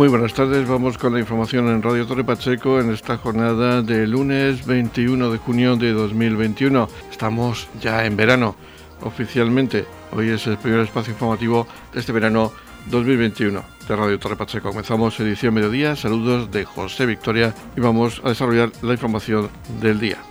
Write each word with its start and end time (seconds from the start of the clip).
Muy 0.00 0.08
buenas 0.08 0.32
tardes, 0.32 0.66
vamos 0.66 0.96
con 0.96 1.12
la 1.12 1.20
información 1.20 1.68
en 1.68 1.82
Radio 1.82 2.06
Torre 2.06 2.24
Pacheco 2.24 2.80
en 2.80 2.90
esta 2.90 3.18
jornada 3.18 3.82
de 3.82 4.06
lunes 4.06 4.64
21 4.64 5.30
de 5.30 5.36
junio 5.36 5.76
de 5.76 5.92
2021. 5.92 6.88
Estamos 7.10 7.68
ya 7.82 8.06
en 8.06 8.16
verano, 8.16 8.56
oficialmente. 9.02 9.84
Hoy 10.12 10.30
es 10.30 10.46
el 10.46 10.56
primer 10.56 10.80
espacio 10.80 11.12
informativo 11.12 11.66
de 11.92 12.00
este 12.00 12.12
verano 12.12 12.50
2021 12.86 13.62
de 13.86 13.94
Radio 13.94 14.18
Torre 14.18 14.36
Pacheco. 14.36 14.70
Comenzamos 14.70 15.20
edición 15.20 15.52
mediodía, 15.52 15.94
saludos 15.96 16.50
de 16.50 16.64
José 16.64 17.04
Victoria 17.04 17.54
y 17.76 17.82
vamos 17.82 18.22
a 18.24 18.30
desarrollar 18.30 18.72
la 18.80 18.94
información 18.94 19.50
del 19.82 20.00
día. 20.00 20.29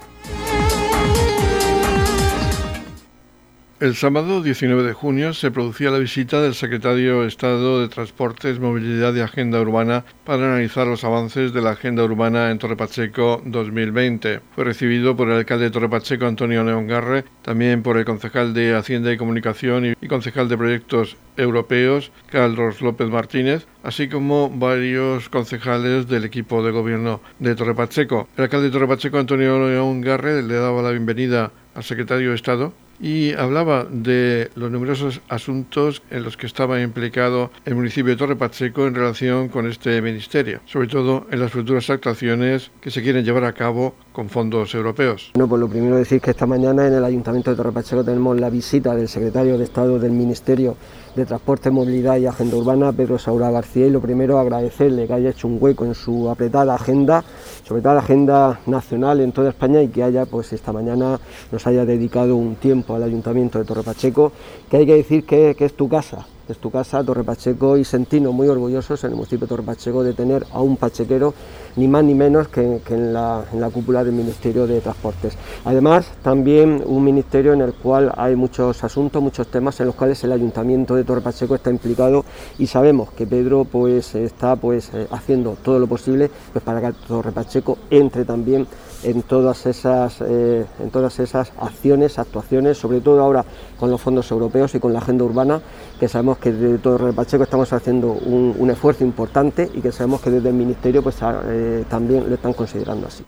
El 3.80 3.96
sábado 3.96 4.43
19 4.43 4.84
de 4.84 4.91
junio 4.91 5.34
se 5.34 5.52
producía 5.52 5.89
la 5.89 6.00
visita 6.00 6.41
del 6.41 6.54
secretario 6.54 7.21
de 7.21 7.29
Estado 7.29 7.79
de 7.79 7.88
Transportes, 7.88 8.60
Movilidad 8.60 9.15
y 9.15 9.21
Agenda 9.21 9.61
Urbana 9.61 10.04
para 10.25 10.47
analizar 10.47 10.86
los 10.86 11.06
avances 11.06 11.54
de 11.54 11.61
la 11.61 11.70
Agenda 11.70 12.04
Urbana 12.04 12.51
en 12.51 12.60
Torre 12.60 12.75
Pacheco 12.75 13.42
2020. 13.46 14.42
Fue 14.54 14.65
recibido 14.65 15.15
por 15.15 15.29
el 15.29 15.37
alcalde 15.37 15.64
de 15.64 15.71
Torre 15.71 15.87
Pacheco, 15.87 16.25
Antonio 16.25 16.65
Garre, 16.87 17.23
también 17.42 17.82
por 17.82 17.96
el 17.96 18.04
concejal 18.04 18.54
de 18.54 18.75
Hacienda 18.75 19.14
y 19.14 19.18
Comunicación 19.18 19.96
y 20.01 20.07
concejal 20.09 20.50
de 20.50 20.57
Proyectos 20.57 21.15
Europeos, 21.37 22.11
Carlos 22.29 22.82
López 22.82 23.07
Martínez, 23.07 23.65
así 23.84 24.09
como 24.09 24.50
varios 24.50 25.29
concejales 25.29 26.06
del 26.09 26.25
equipo 26.25 26.65
de 26.65 26.71
gobierno 26.71 27.21
de 27.39 27.56
Torre 27.56 27.75
Pacheco. 27.75 28.28
El 28.36 28.43
alcalde 28.43 28.65
de 28.65 28.73
Torre 28.73 28.89
Pacheco, 28.89 29.20
Antonio 29.20 29.57
Garre, 30.01 30.43
le 30.43 30.56
daba 30.56 30.82
la 30.82 30.92
bienvenida 30.92 31.54
al 31.75 31.86
secretario 31.86 32.31
de 32.31 32.36
Estado 32.36 32.73
y 33.00 33.34
hablaba 33.34 33.86
de 33.89 34.52
los 34.56 34.72
numerosos 34.72 35.22
asuntos 35.30 36.02
en 36.09 36.23
los 36.23 36.38
que 36.38 36.48
estaba 36.48 36.81
implicado 36.81 37.52
el 37.66 37.76
municipio 37.76 38.12
de 38.12 38.17
Torre 38.17 38.36
Pacheco 38.36 38.88
en 38.88 38.95
relación 38.95 39.50
con 39.50 39.67
este 39.67 40.02
ministerio, 40.02 40.60
sobre 40.66 40.88
todo 40.88 41.28
en 41.32 41.40
las 41.40 41.52
futuras 41.52 41.90
actuaciones 41.90 42.72
que 42.82 42.92
se 42.92 43.02
quieren 43.02 43.23
llevar 43.23 43.46
a 43.46 43.54
cabo 43.54 43.96
con 44.12 44.30
fondos 44.30 44.74
europeos. 44.74 45.32
Bueno, 45.34 45.48
pues 45.48 45.60
lo 45.60 45.68
primero 45.68 45.96
decir 45.96 46.22
que 46.22 46.32
esta 46.32 46.46
mañana 46.46 46.88
en 46.88 46.94
el 46.94 47.04
Ayuntamiento 47.04 47.52
de 47.52 47.58
Torre 47.58 47.72
Pacheco 47.72 48.04
tenemos 48.04 48.40
la 48.40 48.50
visita 48.50 48.96
del 48.96 49.08
secretario 49.08 49.58
de 49.58 49.64
Estado 49.64 50.00
del 50.00 50.12
Ministerio 50.12 50.76
de 51.16 51.26
Transporte, 51.26 51.70
Movilidad 51.70 52.18
y 52.18 52.26
Agenda 52.26 52.58
Urbana, 52.58 52.92
Pedro 52.92 53.18
Saura 53.20 53.52
García, 53.52 53.88
y 53.88 53.90
lo 53.90 54.02
primero 54.02 54.40
agradecerle 54.40 55.08
que 55.08 55.14
haya 55.14 55.30
hecho 55.30 55.48
un 55.48 55.58
hueco 55.60 55.86
en 55.86 55.96
su 55.96 56.30
apretada 56.30 56.76
agenda, 56.76 57.24
sobre 57.64 57.82
todo 57.82 57.94
la 57.94 58.02
agenda 58.02 58.60
nacional 58.66 59.20
en 59.22 59.32
toda 59.32 59.50
España 59.50 59.82
y 59.82 59.90
que 59.90 60.04
haya, 60.04 60.26
pues 60.26 60.54
esta 60.54 60.72
mañana 60.72 61.20
nos 61.52 61.68
haya 61.68 61.86
dedicado 61.86 62.36
un 62.36 62.56
tiempo 62.56 62.96
al 62.96 63.04
Ayuntamiento 63.04 63.60
de 63.60 63.66
Torre 63.66 63.84
Pacheco, 63.84 64.32
que 64.70 64.78
hay 64.78 64.86
que 64.86 64.96
decir 64.96 65.26
que 65.26 65.56
es 65.58 65.73
tu 65.73 65.90
casa, 65.90 66.26
es 66.50 66.58
tu 66.58 66.72
casa, 66.72 67.03
Torre 67.03 67.23
Pacheco 67.23 67.78
y 67.78 67.83
Sentino, 67.83 68.31
muy 68.31 68.47
orgullosos 68.47 69.03
en 69.03 69.11
el 69.11 69.16
municipio 69.16 69.45
de 69.45 69.50
Torre 69.50 69.64
Pacheco 69.64 70.03
de 70.03 70.14
tener 70.14 70.45
a 70.52 70.61
un 70.61 70.78
pachequero 70.78 71.33
ni 71.75 71.88
más 71.88 72.03
ni 72.03 72.16
menos 72.16 72.47
que, 72.47 72.81
en, 72.89 73.14
la, 73.14 73.45
cúpula 73.72 74.03
del 74.03 74.14
Ministerio 74.14 74.66
de 74.66 74.81
Transportes. 74.81 75.38
Además, 75.66 76.11
también 76.23 76.83
un 76.86 77.03
ministerio 77.03 77.53
en 77.53 77.61
el 77.61 77.73
cual 77.73 78.11
hay 78.17 78.36
muchos 78.36 78.83
asuntos, 78.83 79.22
muchos 79.22 79.47
temas 79.47 79.80
en 79.80 79.88
los 79.88 79.95
cuales 79.95 80.23
el 80.23 80.31
Ayuntamiento 80.31 80.95
de 80.95 81.03
Torre 81.03 81.22
Pacheco 81.22 81.55
está 81.55 81.70
implicado 81.70 82.25
y 82.58 82.67
sabemos 82.67 83.11
que 83.11 83.27
Pedro 83.27 83.66
pues 83.66 84.16
está 84.16 84.55
pues 84.55 84.92
eh, 84.94 85.08
haciendo 85.11 85.55
todo 85.64 85.80
lo 85.80 85.88
posible 85.88 86.30
pues, 86.52 86.64
para 86.64 86.81
que 86.81 86.97
Torre 87.08 87.31
Pacheco 87.31 87.77
entre 87.89 88.25
también 88.25 88.67
en 89.03 89.22
todas 89.23 89.66
esas 89.66 90.22
eh, 90.22 90.66
en 90.80 90.89
todas 90.89 91.19
esas 91.19 91.52
acciones, 91.59 92.19
actuaciones, 92.19 92.78
sobre 92.78 93.02
todo 93.02 93.22
ahora 93.22 93.45
con 93.80 93.89
los 93.92 94.02
fondos 94.02 94.30
europeos 94.31 94.75
y 94.75 94.80
con 94.80 94.94
la 94.94 95.00
agenda 95.00 95.23
urbana, 95.23 95.61
que 96.00 96.08
sabemos 96.08 96.38
que 96.38 96.52
desde 96.52 96.78
Torre 96.80 97.14
Pacheco 97.14 97.44
estamos 97.44 97.72
haciendo 97.73 98.11
un, 98.11 98.70
esfuerzo 98.70 99.03
importante 99.03 99.70
y 99.73 99.81
que 99.81 99.92
sabemos 99.92 100.22
que 100.22 100.30
desde 100.30 100.50
el 100.50 100.55
Ministerio 100.55 101.02
pues 101.02 101.17
eh, 101.23 101.83
también 101.89 102.30
lo 102.30 102.36
están 102.36 102.53
considerando 102.53 103.08
así. 103.08 103.25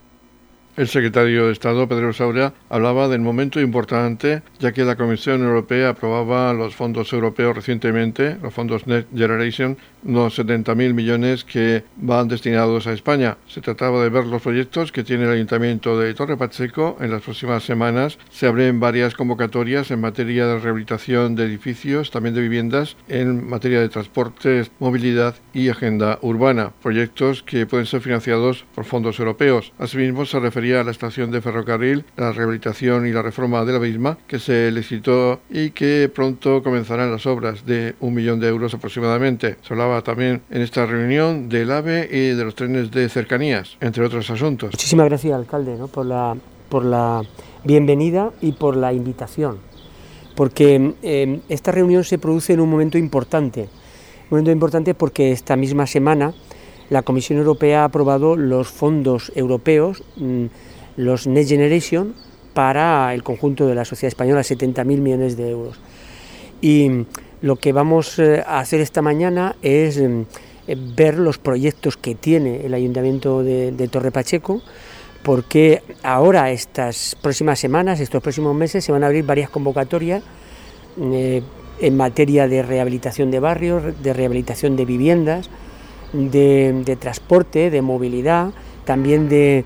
El 0.82 0.88
secretario 0.88 1.46
de 1.46 1.52
Estado, 1.52 1.88
Pedro 1.88 2.12
Saura, 2.12 2.56
hablaba 2.68 3.08
del 3.08 3.22
momento 3.22 3.62
importante, 3.62 4.42
ya 4.58 4.72
que 4.72 4.84
la 4.84 4.96
Comisión 4.96 5.44
Europea 5.44 5.90
aprobaba 5.90 6.52
los 6.54 6.74
fondos 6.74 7.14
europeos 7.14 7.56
recientemente, 7.56 8.38
los 8.42 8.52
fondos 8.52 8.88
Next 8.88 9.16
Generation, 9.16 9.78
unos 10.04 10.40
70.000 10.40 10.96
millones 10.96 11.44
que 11.44 11.84
van 11.98 12.28
destinados 12.28 12.88
a 12.88 12.94
España. 12.94 13.38
Se 13.48 13.62
trataba 13.62 14.02
de 14.02 14.10
ver 14.10 14.26
los 14.26 14.42
proyectos 14.42 14.92
que 14.92 15.04
tiene 15.04 15.26
el 15.26 15.34
Ayuntamiento 15.34 16.00
de 16.00 16.16
Torre 16.16 16.36
Pacheco. 16.36 16.98
En 17.00 17.12
las 17.12 17.22
próximas 17.22 17.62
semanas 17.64 18.18
se 18.32 18.48
abren 18.48 18.80
varias 18.80 19.14
convocatorias 19.14 19.92
en 19.92 20.02
materia 20.02 20.48
de 20.48 20.58
rehabilitación 20.58 21.36
de 21.36 21.46
edificios, 21.46 22.10
también 22.10 22.34
de 22.34 22.42
viviendas, 22.42 22.98
en 23.08 23.48
materia 23.48 23.82
de 23.82 23.90
transportes, 23.90 24.72
movilidad 24.80 25.36
y 25.54 25.70
agenda 25.70 26.18
urbana. 26.24 26.72
Proyectos 26.82 27.44
que 27.44 27.68
pueden 27.68 27.86
ser 27.86 28.02
financiados 28.02 28.66
por 28.74 28.86
fondos 28.86 29.20
europeos. 29.20 29.74
Asimismo, 29.78 30.26
se 30.26 30.40
la 30.72 30.92
estación 30.92 31.32
de 31.32 31.42
ferrocarril, 31.42 32.06
la 32.18 32.32
rehabilitación 32.32 33.06
y 33.06 33.12
la 33.12 33.22
reforma 33.22 33.64
de 33.66 33.74
la 33.74 33.80
misma, 33.80 34.18
que 34.28 34.40
se 34.40 34.72
licitó 34.72 35.42
y 35.50 35.72
que 35.72 36.10
pronto 36.14 36.64
comenzarán 36.64 37.12
las 37.12 37.26
obras 37.26 37.66
de 37.66 37.96
un 38.00 38.14
millón 38.14 38.40
de 38.40 38.48
euros 38.48 38.74
aproximadamente. 38.74 39.58
Se 39.62 39.74
hablaba 39.74 40.02
también 40.02 40.42
en 40.50 40.62
esta 40.62 40.86
reunión 40.86 41.50
del 41.50 41.72
AVE 41.72 42.10
y 42.12 42.36
de 42.36 42.44
los 42.44 42.56
trenes 42.56 42.92
de 42.92 43.10
cercanías, 43.10 43.78
entre 43.82 44.06
otros 44.06 44.30
asuntos. 44.30 44.72
Muchísimas 44.72 45.08
gracias, 45.08 45.34
alcalde, 45.34 45.78
por, 45.92 46.06
la, 46.06 46.36
por 46.70 46.86
la 46.86 47.22
bienvenida 47.64 48.32
y 48.42 48.54
por 48.54 48.76
la 48.76 48.94
invitación, 48.94 49.58
porque 50.36 50.94
eh, 51.04 51.42
esta 51.50 51.72
reunión 51.72 52.04
se 52.04 52.18
produce 52.18 52.54
en 52.54 52.62
un 52.62 52.70
momento 52.70 52.98
importante, 52.98 53.62
un 53.62 54.38
momento 54.38 54.52
importante 54.52 54.94
porque 54.94 55.32
esta 55.32 55.56
misma 55.56 55.86
semana 55.86 56.34
la 56.92 57.04
Comisión 57.04 57.40
Europea 57.40 57.82
ha 57.82 57.86
aprobado 57.86 58.36
los 58.36 58.68
fondos 58.68 59.32
europeos, 59.34 60.04
mm, 60.18 60.46
los 60.98 61.26
Next 61.26 61.50
Generation, 61.50 62.14
para 62.54 63.14
el 63.14 63.24
conjunto 63.24 63.66
de 63.66 63.76
la 63.76 63.86
sociedad 63.86 64.10
española, 64.10 64.44
70.000 64.44 65.00
millones 65.00 65.38
de 65.38 65.50
euros. 65.50 65.80
Y 66.60 67.06
lo 67.42 67.56
que 67.56 67.72
vamos 67.72 68.20
eh, 68.20 68.44
a 68.46 68.60
hacer 68.60 68.82
esta 68.82 69.02
mañana 69.02 69.56
es 69.62 70.02
mm, 70.02 70.22
eh, 70.68 70.78
ver 70.98 71.18
los 71.18 71.38
proyectos 71.38 71.96
que 71.96 72.14
tiene 72.14 72.66
el 72.66 72.74
Ayuntamiento 72.74 73.42
de, 73.42 73.88
Torre 73.90 74.12
Pacheco, 74.12 74.62
porque 75.24 75.84
ahora, 76.04 76.52
estas 76.52 77.16
próximas 77.22 77.58
semanas, 77.58 78.02
estos 78.02 78.22
próximos 78.22 78.54
meses, 78.54 78.84
se 78.84 78.92
van 78.92 79.06
a 79.06 79.08
abrir 79.08 79.24
varias 79.24 79.50
convocatorias 79.50 80.24
eh, 81.00 81.42
en 81.80 81.96
materia 81.96 82.50
de 82.50 82.64
rehabilitación 82.64 83.32
de 83.32 83.40
barrios, 83.40 84.04
de 84.04 84.12
rehabilitación 84.12 84.76
de 84.76 84.84
viviendas, 84.84 85.50
de, 86.14 86.98
transporte, 87.00 87.70
de 87.70 87.82
movilidad, 87.82 88.52
también 88.86 89.30
de, 89.30 89.66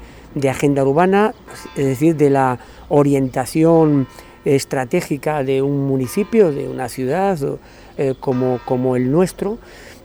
agenda 0.50 0.84
urbana, 0.84 1.34
es 1.76 1.86
decir, 1.86 2.16
de 2.16 2.30
la 2.30 2.60
orientación 2.90 4.08
estratégica 4.44 5.44
de 5.44 5.62
un 5.62 5.88
municipio, 5.88 6.52
de 6.52 6.68
una 6.68 6.88
ciudad 6.90 7.38
eh, 7.98 8.14
como, 8.20 8.60
como, 8.66 8.96
el 8.96 9.12
nuestro. 9.12 9.58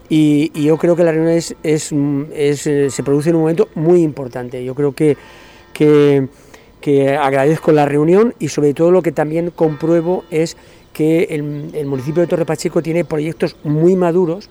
Y, 0.08 0.50
yo 0.60 0.76
creo 0.78 0.96
que 0.96 1.04
la 1.04 1.12
reunión 1.12 1.34
es, 1.34 1.54
es, 1.62 1.92
eh, 1.92 2.88
se 2.90 3.02
produce 3.02 3.30
en 3.30 3.36
un 3.36 3.42
momento 3.42 3.68
muy 3.74 4.02
importante. 4.02 4.64
Yo 4.64 4.74
creo 4.74 4.92
que, 4.92 5.16
que, 5.72 6.28
agradezco 7.20 7.72
la 7.72 7.84
reunión 7.84 8.34
y 8.38 8.48
sobre 8.48 8.72
todo 8.72 8.90
lo 8.90 9.02
que 9.02 9.12
también 9.12 9.50
compruebo 9.50 10.24
es 10.30 10.56
que 10.92 11.24
el, 11.30 11.70
el 11.74 11.86
municipio 11.86 12.22
de 12.22 12.26
Torre 12.26 12.46
Pacheco 12.46 12.82
tiene 12.82 13.04
proyectos 13.04 13.56
muy 13.62 13.94
maduros 13.94 14.48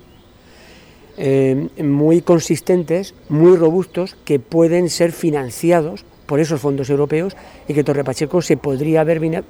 eh, 1.22 1.68
muy 1.84 2.22
consistentes, 2.22 3.14
muy 3.28 3.58
robustos, 3.58 4.16
que 4.24 4.40
pueden 4.40 4.90
ser 4.90 5.12
financiados 5.12 6.06
por 6.26 6.40
esos 6.40 6.62
fondos 6.62 6.90
europeos 6.90 7.36
y 7.68 7.74
que 7.74 7.84
Torre 7.84 8.06
Pacheco 8.06 8.42
se 8.42 8.56
podría 8.56 9.02
haber, 9.02 9.44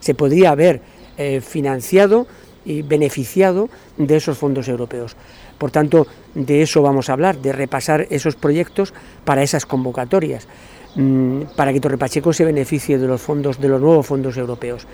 se 0.00 0.14
podría 0.16 0.50
haber 0.50 0.80
eh, 1.16 1.40
financiado 1.40 2.26
y 2.64 2.82
beneficiado 2.82 3.68
de 3.98 4.16
esos 4.16 4.36
fondos 4.36 4.66
europeos. 4.66 5.14
Por 5.58 5.70
tanto, 5.70 6.08
de 6.34 6.62
eso 6.62 6.82
vamos 6.82 7.08
a 7.08 7.12
hablar, 7.12 7.38
de 7.38 7.52
repasar 7.52 8.08
esos 8.10 8.34
proyectos 8.34 8.92
para 9.24 9.44
esas 9.44 9.66
convocatorias, 9.66 10.48
mm, 10.96 11.42
para 11.54 11.72
que 11.72 11.78
Torre 11.78 11.98
Pacheco 11.98 12.32
se 12.32 12.44
beneficie 12.44 12.98
de 12.98 13.06
los 13.06 13.20
fondos, 13.20 13.60
de 13.60 13.68
los 13.68 13.80
nuevos 13.80 14.06
fondos 14.06 14.36
europeos. 14.36 14.88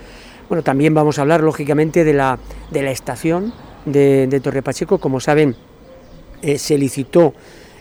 Bueno, 0.47 0.61
también 0.61 0.93
vamos 0.93 1.17
a 1.17 1.23
hablar, 1.23 1.41
lógicamente, 1.41 2.03
de 2.03 2.13
la, 2.13 2.37
de 2.69 2.83
la 2.83 2.91
estación 2.91 3.51
de, 3.85 4.27
de 4.27 4.39
Torre 4.39 4.61
Pacheco. 4.61 4.99
Como 4.99 5.19
saben, 5.19 5.55
eh, 6.41 6.57
se 6.57 6.77
licitó 6.77 7.33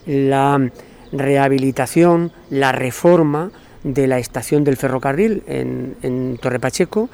la 0.07 0.71
rehabilitación, 1.13 2.33
la 2.51 2.73
reforma 2.73 3.51
de 3.83 4.07
la 4.09 4.19
estación 4.19 4.65
del 4.65 4.77
ferrocarril 4.77 5.43
en, 5.47 6.39
Torre 6.41 6.59
Pacheco 6.59 7.09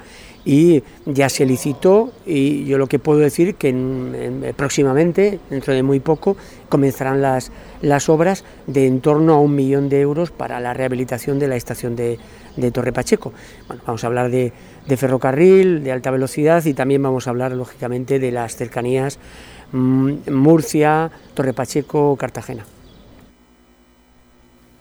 y 0.45 0.83
ya 1.05 1.29
se 1.29 1.45
licitó 1.45 2.11
y 2.25 2.65
yo 2.65 2.77
lo 2.77 2.87
que 2.87 2.99
puedo 2.99 3.19
decir 3.19 3.55
que 3.55 4.53
próximamente, 4.57 5.39
dentro 5.49 5.73
de 5.73 5.83
muy 5.83 5.99
poco, 5.99 6.35
comenzarán 6.69 7.21
las, 7.21 7.51
las 7.81 8.09
obras 8.09 8.43
de 8.67 8.87
en 8.87 9.01
torno 9.01 9.35
a 9.35 9.39
un 9.39 9.55
millón 9.55 9.87
de 9.87 10.01
euros 10.01 10.31
para 10.31 10.59
la 10.59 10.73
rehabilitación 10.73 11.39
de 11.39 11.47
la 11.47 11.55
estación 11.55 11.95
de, 11.95 12.17
de 12.57 12.71
Torre 12.71 12.91
Pacheco. 12.91 13.31
Bueno, 13.67 13.83
vamos 13.85 14.03
a 14.03 14.07
hablar 14.07 14.31
de, 14.31 14.51
de 14.87 14.97
ferrocarril, 14.97 15.83
de 15.83 15.91
alta 15.91 16.11
velocidad 16.11 16.65
y 16.65 16.73
también 16.73 17.03
vamos 17.03 17.27
a 17.27 17.29
hablar 17.29 17.51
lógicamente 17.53 18.19
de 18.19 18.31
las 18.31 18.55
cercanías 18.55 19.19
Murcia, 19.73 21.11
Torre 21.33 21.53
Pacheco, 21.53 22.15
Cartagena. 22.15 22.63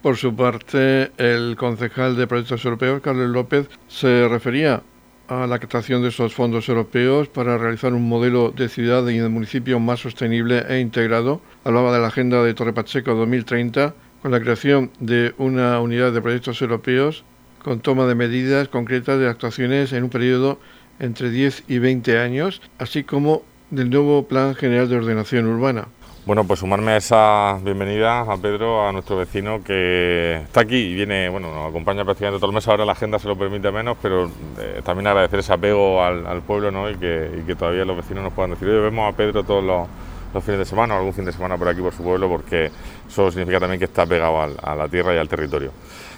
Por 0.02 0.16
su 0.16 0.34
parte, 0.34 1.12
el 1.16 1.56
concejal 1.56 2.16
de 2.16 2.26
Proyectos 2.26 2.64
Europeos, 2.64 3.00
Carlos 3.02 3.30
López, 3.30 3.68
se 3.88 4.28
refería 4.28 4.82
a 5.28 5.46
la 5.46 5.58
captación 5.58 6.02
de 6.02 6.08
esos 6.08 6.34
fondos 6.34 6.68
europeos 6.68 7.28
para 7.28 7.56
realizar 7.56 7.94
un 7.94 8.08
modelo 8.08 8.50
de 8.50 8.68
ciudad 8.68 9.06
y 9.08 9.18
de 9.18 9.28
municipio 9.28 9.80
más 9.80 10.00
sostenible 10.00 10.64
e 10.68 10.80
integrado. 10.80 11.40
Hablaba 11.64 11.94
de 11.94 12.00
la 12.00 12.08
Agenda 12.08 12.42
de 12.42 12.52
Torre 12.52 12.72
Pacheco 12.72 13.14
2030 13.14 13.94
con 14.20 14.30
la 14.30 14.40
creación 14.40 14.90
de 15.00 15.34
una 15.38 15.80
unidad 15.80 16.12
de 16.12 16.20
proyectos 16.20 16.60
europeos 16.60 17.24
con 17.62 17.80
toma 17.80 18.06
de 18.06 18.14
medidas 18.14 18.68
concretas 18.68 19.18
de 19.18 19.28
actuaciones 19.28 19.92
en 19.92 20.04
un 20.04 20.10
periodo 20.10 20.58
entre 20.98 21.30
10 21.30 21.64
y 21.68 21.78
20 21.78 22.18
años, 22.18 22.60
así 22.78 23.04
como 23.04 23.42
del 23.72 23.88
nuevo 23.88 24.24
Plan 24.24 24.54
General 24.54 24.86
de 24.86 24.96
Ordenación 24.96 25.46
Urbana. 25.46 25.88
Bueno, 26.26 26.44
pues 26.44 26.60
sumarme 26.60 26.92
a 26.92 26.96
esa 26.98 27.58
bienvenida 27.64 28.20
a 28.20 28.36
Pedro, 28.36 28.86
a 28.86 28.92
nuestro 28.92 29.16
vecino 29.16 29.64
que 29.64 30.42
está 30.44 30.60
aquí 30.60 30.76
y 30.76 30.94
viene, 30.94 31.30
bueno, 31.30 31.52
nos 31.52 31.70
acompaña 31.70 32.04
prácticamente 32.04 32.38
todo 32.38 32.50
el 32.50 32.54
mes, 32.54 32.68
ahora 32.68 32.84
la 32.84 32.92
agenda 32.92 33.18
se 33.18 33.26
lo 33.26 33.36
permite 33.36 33.72
menos, 33.72 33.96
pero 34.00 34.30
eh, 34.60 34.82
también 34.84 35.06
agradecer 35.06 35.38
ese 35.38 35.54
apego 35.54 36.04
al, 36.04 36.42
pueblo 36.42 36.70
¿no? 36.70 36.88
y, 36.90 36.96
que, 36.96 37.56
todavía 37.58 37.86
los 37.86 37.96
vecinos 37.96 38.22
nos 38.22 38.34
puedan 38.34 38.50
decir, 38.50 38.68
oye, 38.68 38.78
vemos 38.78 39.12
a 39.12 39.16
Pedro 39.16 39.42
todos 39.42 39.64
los, 39.64 40.44
fines 40.44 40.58
de 40.58 40.64
semana 40.66 40.94
o 40.94 40.98
algún 40.98 41.14
fin 41.14 41.24
de 41.24 41.32
semana 41.32 41.56
por 41.56 41.68
aquí, 41.68 41.80
por 41.80 41.94
su 41.94 42.02
pueblo, 42.02 42.28
porque 42.28 42.70
eso 43.08 43.30
significa 43.30 43.58
también 43.58 43.78
que 43.78 43.86
está 43.86 44.06
pegado 44.06 44.40
a 44.62 44.74
la 44.76 44.88
tierra 44.88 45.14
y 45.14 45.18
al 45.18 45.28
territorio. 45.28 45.72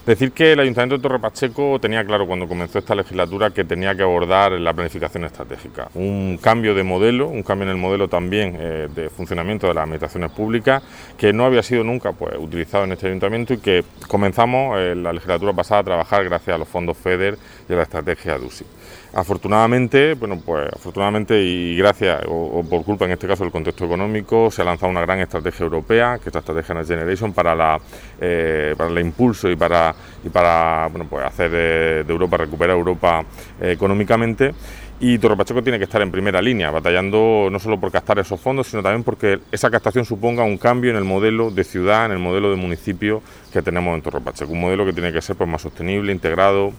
Decir 0.07 0.33
que 0.33 0.53
el 0.53 0.61
Ayuntamiento 0.61 0.99
de 0.99 1.03
Torre 1.03 1.19
Pacheco 1.19 1.79
tenía 1.81 2.05
claro 2.05 2.27
cuando 2.27 2.47
comenzó 2.47 2.79
esta 2.79 2.95
legislatura 2.95 3.49
que 3.53 3.65
tenía 3.65 3.95
que 3.95 4.03
abordar 4.03 4.53
la 4.53 4.75
planificación 4.75 5.25
estratégica. 5.25 5.89
Un 5.95 6.39
cambio 6.43 6.75
de 6.75 6.83
modelo, 6.83 7.29
un 7.29 7.43
cambio 7.43 7.65
en 7.65 7.71
el 7.71 7.79
modelo 7.79 8.07
también 8.07 8.55
eh, 8.61 8.89
de 8.95 9.09
funcionamiento 9.09 9.67
de 9.67 9.73
las 9.73 9.85
administraciones 9.85 10.31
públicas, 10.33 10.83
que 11.17 11.33
no 11.33 11.47
había 11.47 11.63
sido 11.63 11.85
nunca 11.85 12.13
pues, 12.13 12.37
utilizado 12.39 12.85
en 12.85 12.93
este 12.93 13.07
ayuntamiento 13.07 13.55
y 13.55 13.59
que 13.59 13.83
comenzamos 14.07 14.79
en 14.79 15.03
la 15.03 15.11
legislatura 15.11 15.55
pasada 15.55 15.81
a 15.81 15.85
trabajar 15.85 16.23
gracias 16.25 16.55
a 16.55 16.59
los 16.59 16.69
fondos 16.69 16.99
FEDER 16.99 17.39
y 17.67 17.73
a 17.73 17.77
la 17.77 17.83
estrategia 17.85 18.37
DUSI. 18.37 18.67
Afortunadamente, 19.17 20.15
bueno, 20.15 20.41
pues 20.45 20.69
afortunadamente 20.75 21.41
y 21.41 21.77
gracias 21.77 22.25
o, 22.27 22.65
por 22.69 22.85
culpa 22.85 23.05
en 23.05 23.13
este 23.13 23.29
caso 23.29 23.45
del 23.45 23.53
contexto 23.53 23.85
económico, 23.85 24.51
se 24.51 24.63
ha 24.63 24.65
lanzado 24.65 24.91
una 24.91 25.03
gran 25.03 25.21
estrategia 25.21 25.63
europea, 25.63 26.19
que 26.21 26.31
es 26.31 26.35
la 26.35 26.41
estrategia 26.41 26.75
Next 26.75 26.91
Generation 26.91 27.33
para 27.33 27.55
la 27.55 27.79
eh, 28.21 28.75
para 28.77 28.91
el 28.91 28.99
impulso 28.99 29.49
y 29.49 29.55
para 29.55 29.95
y 30.25 30.29
para 30.31 30.89
bueno, 30.89 31.07
pues 31.09 31.25
hacer 31.25 31.49
de, 31.49 32.13
Europa 32.13 32.39
recuperar 32.39 32.77
Europa 32.77 33.25
eh, 33.61 33.71
económicamente. 33.71 34.53
Y 34.99 35.19
Torre 35.19 35.37
Pacheco 35.37 35.63
tiene 35.63 35.79
que 35.79 35.85
estar 35.85 36.03
en 36.03 36.11
primera 36.11 36.43
línea, 36.43 36.71
batallando 36.71 37.49
no 37.53 37.59
solo 37.61 37.79
por 37.79 37.93
captar 37.93 38.19
esos 38.19 38.41
fondos, 38.41 38.69
sino 38.69 38.83
también 38.83 39.05
porque 39.05 39.39
esa 39.53 39.71
captación 39.71 40.05
suponga 40.05 40.43
un 40.43 40.57
cambio 40.57 40.91
en 40.91 40.97
el 40.97 41.05
modelo 41.05 41.51
de 41.51 41.63
ciudad, 41.63 42.07
en 42.07 42.13
el 42.13 42.19
modelo 42.19 42.51
de 42.51 42.57
municipio 42.57 43.23
que 43.53 43.63
tenemos 43.63 43.95
en 43.95 44.03
Torre 44.03 44.21
Pacheco. 44.21 44.53
Un 44.53 44.61
modelo 44.61 44.85
que 44.85 44.93
tiene 44.93 45.13
que 45.13 45.21
ser 45.21 45.37
pues, 45.37 45.49
más 45.49 45.63
sostenible, 45.63 46.11
integrado, 46.11 46.73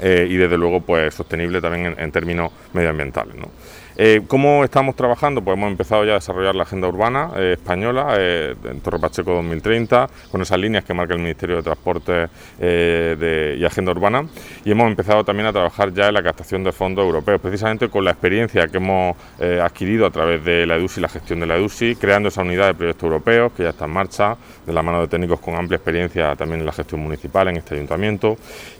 eh, 0.00 0.26
y 0.28 0.36
desde 0.36 0.56
luego 0.56 0.80
pues 0.80 1.14
sostenible 1.14 1.60
también 1.60 1.86
en, 1.86 2.00
en 2.00 2.12
términos 2.12 2.52
medioambientales. 2.72 3.34
¿no? 3.34 3.48
Eh, 3.96 4.22
¿Cómo 4.28 4.64
estamos 4.64 4.94
trabajando? 4.94 5.42
Pues 5.42 5.56
hemos 5.56 5.70
empezado 5.70 6.04
ya 6.04 6.12
a 6.12 6.14
desarrollar 6.14 6.54
la 6.54 6.62
agenda 6.62 6.88
urbana 6.88 7.32
eh, 7.36 7.52
española 7.54 8.14
eh, 8.16 8.54
en 8.64 8.80
Torre 8.80 8.98
Pacheco 8.98 9.32
2030, 9.32 10.08
con 10.30 10.40
esas 10.40 10.58
líneas 10.58 10.84
que 10.84 10.94
marca 10.94 11.14
el 11.14 11.20
Ministerio 11.20 11.56
de 11.56 11.62
Transporte 11.62 12.28
y 12.60 13.64
Agenda 13.64 13.92
Urbana, 13.92 14.26
y 14.64 14.70
hemos 14.70 14.86
empezado 14.86 15.24
también 15.24 15.46
a 15.46 15.52
trabajar 15.52 15.92
ya 15.92 16.08
en 16.08 16.14
la 16.14 16.22
captación 16.22 16.62
de 16.62 16.72
fondos 16.72 17.04
europeos, 17.04 17.40
precisamente 17.40 17.88
con 17.88 18.04
la 18.04 18.12
experiencia 18.12 18.68
que 18.68 18.76
hemos 18.76 19.16
adquirido 19.62 20.06
a 20.06 20.10
través 20.10 20.44
de 20.44 20.66
la 20.66 20.76
EDUSI, 20.76 21.00
la 21.00 21.08
gestión 21.08 21.40
de 21.40 21.46
la 21.46 21.56
EDUSI, 21.56 21.96
creando 21.96 22.28
esa 22.28 22.42
unidad 22.42 22.68
de 22.68 22.74
proyectos 22.74 23.04
europeos 23.04 23.52
que 23.52 23.64
ya 23.64 23.70
está 23.70 23.86
en 23.86 23.92
marcha, 23.92 24.36
de 24.66 24.72
la 24.72 24.82
mano 24.82 25.00
de 25.00 25.08
técnicos 25.08 25.40
con 25.40 25.54
amplia 25.54 25.76
experiencia 25.76 26.36
también 26.36 26.60
en 26.60 26.66
la 26.66 26.72
gestión 26.72 27.00
municipal 27.00 27.48
en 27.48 27.56
este 27.56 27.74
ayuntamiento, 27.74 28.36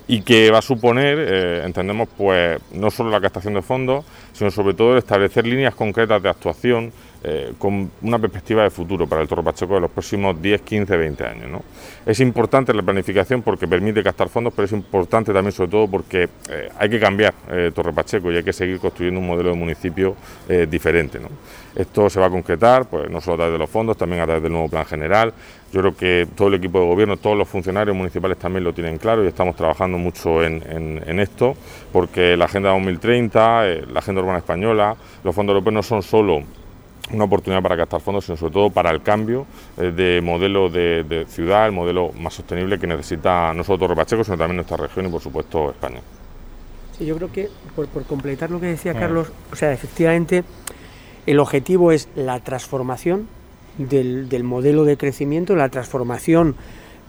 y 0.07 0.23
que 0.23 0.51
va 0.51 0.59
a 0.59 0.63
suponer, 0.63 1.65
entendemos, 1.65 2.09
pues 2.17 2.61
no 2.73 2.91
solo 2.91 3.11
la 3.11 3.21
captación 3.21 3.55
de 3.55 3.63
fondos, 3.63 4.05
sino 4.33 4.51
sobre 4.51 4.75
todo 4.75 4.97
establecer 4.97 5.47
líneas 5.47 5.75
concretas 5.75 6.23
de 6.23 6.29
actuación 6.29 6.93
eh, 7.23 7.53
con 7.59 7.91
una 8.01 8.19
perspectiva 8.19 8.63
de 8.63 8.71
futuro 8.71 9.07
para 9.07 9.21
el 9.21 9.29
Torre 9.29 9.43
Pacheco 9.43 9.75
de 9.75 9.81
los 9.81 9.91
próximos 9.91 10.41
10, 10.41 10.63
15, 10.63 10.97
20 10.97 11.27
años. 11.27 11.63
Es 12.07 12.19
importante 12.21 12.73
la 12.73 12.83
planificación 12.83 13.43
porque 13.43 13.69
permite 13.69 14.01
gastar 14.01 14.31
fondos, 14.31 14.55
pero 14.57 14.65
es 14.65 14.73
importante 14.73 15.31
también 15.31 15.53
sobre 15.53 15.71
todo 15.71 15.87
porque 15.87 16.31
eh, 16.49 16.71
hay 16.79 16.89
que 16.89 16.99
cambiar 16.99 17.35
eh, 17.51 17.73
Torre 17.75 17.93
Pacheco 17.93 18.33
y 18.33 18.37
hay 18.37 18.43
que 18.43 18.55
seguir 18.55 18.79
construyendo 18.79 19.21
un 19.21 19.27
modelo 19.27 19.51
de 19.51 19.57
municipio 19.57 20.17
diferente. 20.69 21.19
Esto 21.75 22.11
se 22.11 22.19
va 22.19 22.27
a 22.27 22.31
concretar, 22.31 22.87
pues 22.87 23.11
no 23.11 23.21
solo 23.21 23.35
a 23.35 23.37
través 23.39 23.53
de 23.53 23.59
los 23.59 23.71
fondos, 23.71 23.97
también 23.97 24.23
a 24.23 24.25
través 24.25 24.43
del 24.43 24.53
nuevo 24.53 24.69
plan 24.69 24.85
general. 24.85 25.33
Yo 25.73 25.81
creo 25.81 25.97
que 25.97 26.27
todo 26.35 26.49
el 26.49 26.55
equipo 26.55 26.81
de 26.81 26.87
gobierno, 26.87 27.17
todos 27.17 27.37
los 27.37 27.49
funcionarios 27.49 27.97
municipales 27.97 28.39
también 28.39 28.65
lo 28.65 28.73
tienen 28.73 28.99
claro 28.99 29.25
y 29.25 29.29
estamos 29.29 29.55
trabajando 29.55 29.99
mucho 29.99 30.43
en, 30.43 31.21
esto, 31.21 31.55
porque 31.93 32.37
la 32.37 32.47
Agenda 32.47 32.71
2030, 32.71 33.65
la 33.93 33.99
Agenda 34.01 34.21
Urbana 34.21 34.39
Española, 34.39 34.97
los 35.23 35.35
fondos 35.35 35.55
europeos 35.55 35.75
no 35.75 35.83
son 35.83 36.03
solo 36.03 36.43
una 37.13 37.25
oportunidad 37.25 37.63
para 37.63 37.77
gastar 37.77 38.01
fondos, 38.01 38.25
sino 38.25 38.37
sobre 38.37 38.53
todo 38.53 38.71
para 38.71 38.91
el 38.91 39.03
cambio 39.03 39.47
eh, 39.77 39.91
de 39.91 40.21
modelo 40.23 40.69
de, 40.69 41.27
ciudad, 41.29 41.67
el 41.67 41.73
modelo 41.73 42.13
más 42.13 42.35
sostenible 42.35 42.79
que 42.79 42.87
necesita 42.87 43.53
no 43.55 43.65
solo 43.65 43.79
Torre 43.79 43.97
Pacheco, 43.97 44.25
sino 44.25 44.37
también 44.37 44.57
nuestra 44.57 44.77
región 44.77 45.07
y 45.07 45.09
por 45.09 45.21
supuesto 45.21 45.71
España. 45.71 46.01
Sí, 46.97 47.07
yo 47.07 47.17
creo 47.17 47.33
que 47.33 47.49
por, 47.75 47.89
completar 48.05 48.51
lo 48.51 48.61
que 48.61 48.67
decía 48.67 48.95
Carlos, 48.95 49.33
o 49.53 49.57
sea, 49.57 49.73
efectivamente 49.73 50.45
el 51.27 51.39
objetivo 51.39 51.93
es 51.93 52.09
la 52.15 52.41
transformación 52.41 53.29
del, 53.79 54.45
modelo 54.45 54.85
de 54.85 54.97
crecimiento, 54.97 55.57
la 55.57 55.69
transformación 55.69 56.55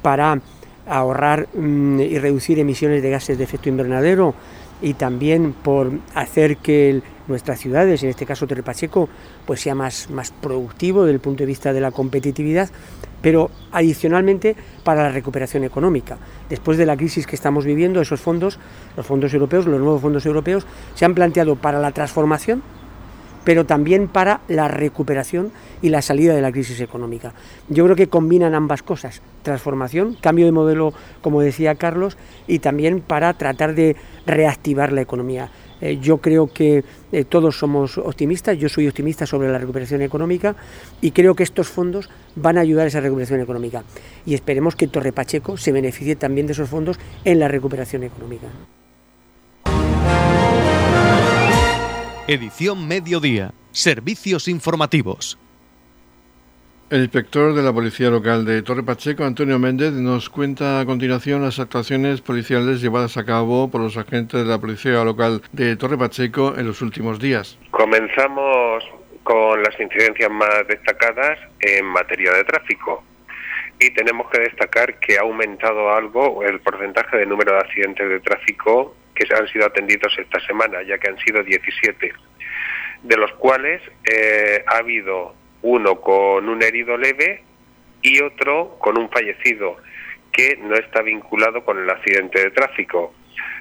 para 0.01 0.41
ahorrar 0.87 1.47
mm, 1.53 1.99
y 1.99 2.19
reducir 2.19 2.59
emisiones 2.59 3.01
de 3.01 3.09
gases 3.09 3.37
de 3.37 3.43
efecto 3.43 3.69
invernadero 3.69 4.33
y 4.81 4.95
también 4.95 5.53
por 5.53 5.91
hacer 6.15 6.57
que 6.57 7.01
nuestras 7.27 7.59
ciudades, 7.59 8.03
en 8.03 8.09
este 8.09 8.25
caso 8.25 8.47
Pacheco, 8.47 9.07
pues 9.45 9.61
sea 9.61 9.75
más, 9.75 10.09
más 10.09 10.31
productivo 10.31 11.03
desde 11.03 11.15
el 11.15 11.19
punto 11.19 11.43
de 11.43 11.47
vista 11.47 11.71
de 11.71 11.81
la 11.81 11.91
competitividad, 11.91 12.69
pero 13.21 13.51
adicionalmente 13.71 14.55
para 14.83 15.03
la 15.03 15.09
recuperación 15.09 15.63
económica. 15.63 16.17
Después 16.49 16.77
de 16.77 16.87
la 16.87 16.97
crisis 16.97 17.27
que 17.27 17.35
estamos 17.35 17.63
viviendo, 17.63 18.01
esos 18.01 18.19
fondos, 18.19 18.57
los 18.97 19.05
fondos 19.05 19.33
europeos, 19.33 19.67
los 19.67 19.79
nuevos 19.79 20.01
fondos 20.01 20.25
europeos, 20.25 20.65
se 20.95 21.05
han 21.05 21.13
planteado 21.13 21.55
para 21.55 21.79
la 21.79 21.91
transformación, 21.91 22.63
pero 23.43 23.65
también 23.65 24.07
para 24.07 24.41
la 24.47 24.67
recuperación 24.67 25.51
y 25.81 25.89
la 25.89 26.01
salida 26.01 26.33
de 26.33 26.41
la 26.41 26.51
crisis 26.51 26.79
económica. 26.81 27.33
Yo 27.69 27.83
creo 27.86 27.95
que 27.95 28.07
combinan 28.07 28.55
ambas 28.55 28.83
cosas, 28.83 29.21
transformación, 29.43 30.17
cambio 30.19 30.45
de 30.45 30.51
modelo, 30.51 30.93
como 31.21 31.41
decía 31.41 31.75
Carlos, 31.75 32.17
y 32.48 32.60
también 32.60 33.01
para 33.01 33.33
tratar 33.33 33.75
de 33.75 33.95
reactivar 34.25 34.91
la 34.91 35.01
economía. 35.01 35.50
Eh, 35.81 35.98
yo 36.00 36.19
creo 36.19 36.48
que 36.48 36.83
eh, 37.12 37.25
todos 37.25 37.57
somos 37.57 37.98
optimistas, 37.98 38.57
yo 38.57 38.69
soy 38.69 38.88
optimista 38.88 39.25
sobre 39.25 39.51
la 39.51 39.57
recuperación 39.57 40.03
económica 40.03 40.55
y 41.01 41.10
creo 41.10 41.33
que 41.33 41.43
estos 41.43 41.69
fondos 41.69 42.07
van 42.36 42.60
a 42.60 42.62
ayudar 42.62 42.86
a 42.86 42.88
esa 42.89 43.01
recuperación 43.01 43.41
económica. 43.41 43.83
Y 44.25 44.36
esperemos 44.36 44.75
que 44.75 44.88
Torre 44.88 45.12
Pacheco 45.12 45.57
se 45.57 45.71
beneficie 45.71 46.15
también 46.15 46.45
de 46.45 46.53
esos 46.53 46.69
fondos 46.69 47.00
en 47.25 47.39
la 47.39 47.48
recuperación 47.48 48.03
económica. 48.03 48.48
Edición 52.31 52.88
Mediodía. 52.88 53.51
Servicios 53.71 54.47
informativos. 54.47 55.38
El 56.89 57.01
inspector 57.01 57.53
de 57.53 57.61
la 57.61 57.73
Policía 57.73 58.09
Local 58.09 58.45
de 58.45 58.61
Torre 58.61 58.83
Pacheco, 58.83 59.25
Antonio 59.25 59.59
Méndez, 59.59 59.91
nos 59.91 60.29
cuenta 60.29 60.79
a 60.79 60.85
continuación 60.85 61.41
las 61.41 61.59
actuaciones 61.59 62.21
policiales 62.21 62.79
llevadas 62.79 63.17
a 63.17 63.25
cabo 63.25 63.69
por 63.69 63.81
los 63.81 63.97
agentes 63.97 64.43
de 64.43 64.50
la 64.50 64.59
Policía 64.59 65.03
Local 65.03 65.41
de 65.51 65.75
Torre 65.75 65.97
Pacheco 65.97 66.53
en 66.57 66.67
los 66.67 66.81
últimos 66.81 67.19
días. 67.19 67.59
Comenzamos 67.71 68.85
con 69.23 69.61
las 69.61 69.77
incidencias 69.77 70.31
más 70.31 70.65
destacadas 70.69 71.38
en 71.59 71.85
materia 71.85 72.31
de 72.31 72.45
tráfico. 72.45 73.03
Y 73.81 73.89
tenemos 73.89 74.29
que 74.29 74.41
destacar 74.41 75.00
que 75.00 75.17
ha 75.17 75.21
aumentado 75.21 75.91
algo 75.91 76.43
el 76.43 76.59
porcentaje 76.59 77.17
de 77.17 77.25
número 77.25 77.53
de 77.53 77.61
accidentes 77.61 78.07
de 78.07 78.19
tráfico 78.19 78.95
que 79.15 79.25
han 79.33 79.47
sido 79.47 79.65
atendidos 79.65 80.15
esta 80.19 80.39
semana, 80.41 80.83
ya 80.83 81.00
que 81.00 81.09
han 81.09 81.17
sido 81.17 81.41
17, 81.41 82.13
de 83.01 83.17
los 83.17 83.31
cuales 83.33 83.81
eh, 84.03 84.63
ha 84.67 84.77
habido 84.77 85.33
uno 85.63 86.00
con 86.00 86.47
un 86.47 86.61
herido 86.61 86.95
leve 86.95 87.43
y 88.03 88.21
otro 88.21 88.77
con 88.77 89.00
un 89.00 89.09
fallecido 89.09 89.77
que 90.31 90.57
no 90.57 90.75
está 90.75 91.01
vinculado 91.01 91.65
con 91.65 91.79
el 91.79 91.89
accidente 91.89 92.39
de 92.39 92.51
tráfico. 92.51 93.15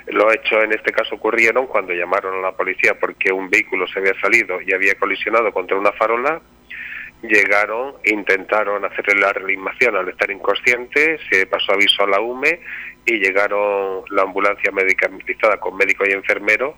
Lo 0.09 0.31
hecho 0.31 0.63
en 0.63 0.73
este 0.73 0.93
caso 0.93 1.15
ocurrieron 1.15 1.67
cuando 1.67 1.95
llamaron 1.95 2.35
a 2.35 2.49
la 2.49 2.53
policía 2.53 2.93
porque 3.01 3.33
un 3.33 3.49
vehículo 3.49 3.87
se 3.87 4.01
había 4.01 4.21
salido 4.21 4.61
y 4.61 4.75
había 4.75 4.97
colisionado 4.97 5.51
contra 5.51 5.79
una 5.79 5.93
farola. 5.93 6.43
Llegaron 7.23 7.97
intentaron 8.05 8.85
hacerle 8.85 9.21
la 9.21 9.33
reanimación 9.33 9.95
al 9.97 10.09
estar 10.09 10.31
inconsciente, 10.31 11.19
se 11.31 11.47
pasó 11.47 11.73
aviso 11.73 12.03
a 12.05 12.07
la 12.07 12.21
UME 12.21 12.61
y 13.05 13.19
llegaron 13.19 14.05
la 14.11 14.23
ambulancia 14.23 14.73
medicamentada 14.73 15.59
con 15.59 15.77
médico 15.77 16.05
y 16.07 16.13
enfermero 16.13 16.77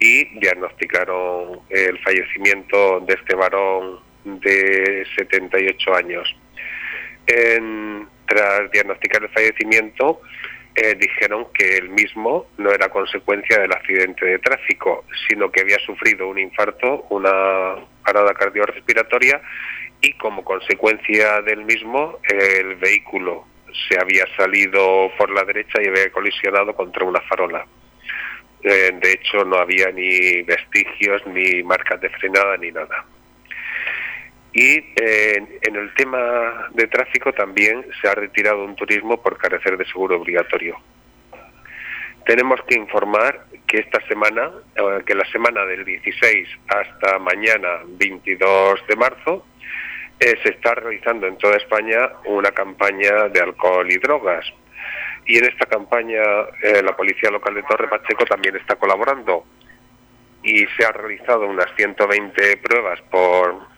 y 0.00 0.24
diagnosticaron 0.40 1.60
el 1.68 1.98
fallecimiento 2.00 3.00
de 3.00 3.14
este 3.14 3.34
varón 3.36 4.00
de 4.24 5.06
78 5.16 5.94
años. 5.94 6.36
tras 8.26 8.70
diagnosticar 8.72 9.22
el 9.22 9.28
fallecimiento, 9.30 10.20
eh, 10.82 10.94
dijeron 10.98 11.48
que 11.52 11.76
el 11.76 11.90
mismo 11.90 12.46
no 12.56 12.70
era 12.70 12.88
consecuencia 12.88 13.58
del 13.60 13.70
accidente 13.70 14.24
de 14.24 14.38
tráfico, 14.38 15.04
sino 15.28 15.50
que 15.52 15.60
había 15.60 15.78
sufrido 15.80 16.26
un 16.26 16.38
infarto, 16.38 17.04
una 17.10 17.76
parada 18.02 18.32
cardiorrespiratoria 18.32 19.42
y 20.00 20.14
como 20.14 20.42
consecuencia 20.42 21.42
del 21.42 21.66
mismo 21.66 22.18
el 22.22 22.76
vehículo 22.76 23.44
se 23.88 24.00
había 24.00 24.24
salido 24.38 25.10
por 25.18 25.28
la 25.30 25.44
derecha 25.44 25.82
y 25.82 25.88
había 25.88 26.10
colisionado 26.10 26.74
contra 26.74 27.04
una 27.04 27.20
farola. 27.20 27.66
Eh, 28.62 28.90
de 29.02 29.12
hecho, 29.12 29.44
no 29.44 29.56
había 29.56 29.90
ni 29.90 30.40
vestigios, 30.42 31.26
ni 31.26 31.62
marcas 31.62 32.00
de 32.00 32.08
frenada, 32.08 32.56
ni 32.56 32.72
nada. 32.72 33.04
Y 34.52 34.78
eh, 34.96 35.60
en 35.62 35.76
el 35.76 35.94
tema 35.94 36.68
de 36.72 36.86
tráfico 36.88 37.32
también 37.32 37.86
se 38.00 38.08
ha 38.08 38.14
retirado 38.14 38.64
un 38.64 38.74
turismo 38.74 39.22
por 39.22 39.38
carecer 39.38 39.76
de 39.76 39.84
seguro 39.86 40.16
obligatorio. 40.16 40.76
Tenemos 42.26 42.60
que 42.66 42.74
informar 42.74 43.46
que 43.66 43.78
esta 43.78 44.04
semana, 44.06 44.50
eh, 44.74 45.02
que 45.06 45.14
la 45.14 45.24
semana 45.30 45.64
del 45.64 45.84
16 45.84 46.48
hasta 46.68 47.18
mañana 47.18 47.80
22 47.86 48.86
de 48.88 48.96
marzo, 48.96 49.46
se 50.20 50.50
está 50.50 50.74
realizando 50.74 51.26
en 51.26 51.38
toda 51.38 51.56
España 51.56 52.10
una 52.26 52.50
campaña 52.50 53.28
de 53.28 53.40
alcohol 53.40 53.90
y 53.90 53.96
drogas 53.96 54.44
y 55.30 55.38
en 55.38 55.44
esta 55.44 55.66
campaña 55.66 56.22
eh, 56.62 56.82
la 56.82 56.96
Policía 56.96 57.30
Local 57.30 57.54
de 57.54 57.62
Torre 57.62 57.88
Pacheco 57.88 58.24
también 58.24 58.56
está 58.56 58.76
colaborando 58.76 59.44
y 60.42 60.66
se 60.76 60.84
ha 60.84 60.92
realizado 60.92 61.46
unas 61.46 61.68
120 61.76 62.56
pruebas 62.56 63.00
por 63.10 63.69